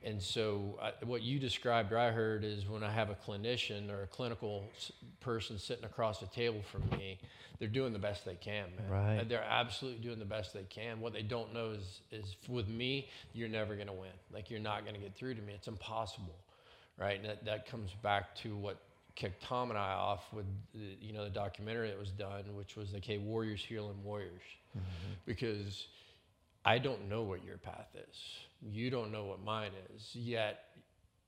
[0.05, 3.89] and so, I, what you described, or I heard, is when I have a clinician
[3.89, 7.17] or a clinical s- person sitting across the table from me,
[7.57, 8.89] they're doing the best they can, man.
[8.89, 9.13] Right.
[9.21, 10.99] And they're absolutely doing the best they can.
[10.99, 14.11] What they don't know is, is with me, you're never going to win.
[14.33, 15.53] Like you're not going to get through to me.
[15.53, 16.35] It's impossible,
[16.97, 17.19] right?
[17.19, 18.77] And that, that comes back to what
[19.15, 22.75] kicked Tom and I off with, the, you know, the documentary that was done, which
[22.75, 24.41] was like, hey, warriors healing warriors,
[24.77, 25.13] mm-hmm.
[25.25, 25.87] because
[26.65, 28.17] I don't know what your path is.
[28.61, 30.09] You don't know what mine is.
[30.15, 30.65] Yet,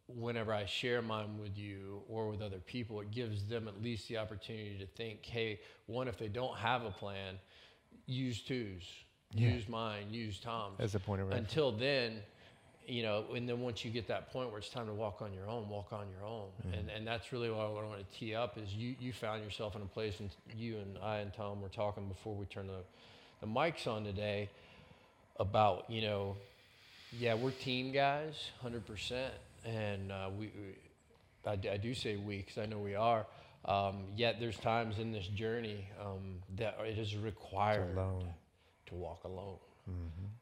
[0.07, 4.07] whenever I share mine with you or with other people, it gives them at least
[4.07, 7.35] the opportunity to think, hey, one, if they don't have a plan,
[8.05, 8.83] use Tu's,
[9.31, 9.49] Yeah.
[9.49, 10.79] use mine, use Tom's.
[10.79, 11.49] As a point of reference.
[11.49, 12.21] Until then,
[12.87, 15.33] you know, and then once you get that point where it's time to walk on
[15.33, 16.47] your own, walk on your own.
[16.73, 19.75] And and that's really what I want to tee up is you you found yourself
[19.75, 22.83] in a place and you and I and Tom were talking before we turned the,
[23.41, 24.49] the mics on today
[25.39, 26.35] about, you know,
[27.17, 28.33] yeah, we're team guys,
[28.63, 29.29] 100%.
[29.65, 30.75] And uh, we, we
[31.45, 33.25] I, I do say we because I know we are.
[33.65, 38.27] Um, yet there's times in this journey um, that it is required alone.
[38.87, 39.57] to walk alone.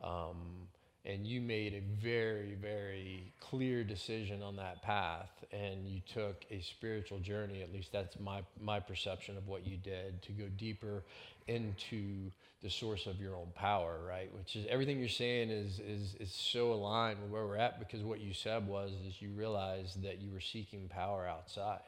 [0.04, 0.62] Um,
[1.06, 6.62] and you made a very, very clear decision on that path, and you took a
[6.62, 7.62] spiritual journey.
[7.62, 11.04] At least that's my my perception of what you did to go deeper
[11.47, 12.32] into
[12.62, 14.34] the source of your own power, right?
[14.34, 18.01] Which is everything you're saying is is is so aligned with where we're at because
[18.01, 21.82] what you said was is you realized that you were seeking power outside,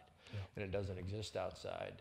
[0.55, 1.93] and it doesn't exist outside.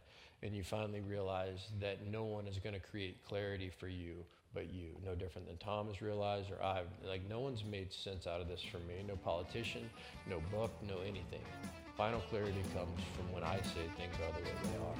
[0.43, 4.25] and you finally realize that no one is going to create clarity for you
[4.55, 4.97] but you.
[5.05, 6.87] No different than Tom has realized or I've.
[7.07, 9.05] Like, no one's made sense out of this for me.
[9.07, 9.91] No politician,
[10.29, 11.43] no book, no anything.
[11.97, 14.97] Final clarity comes from when I say things are the way they are.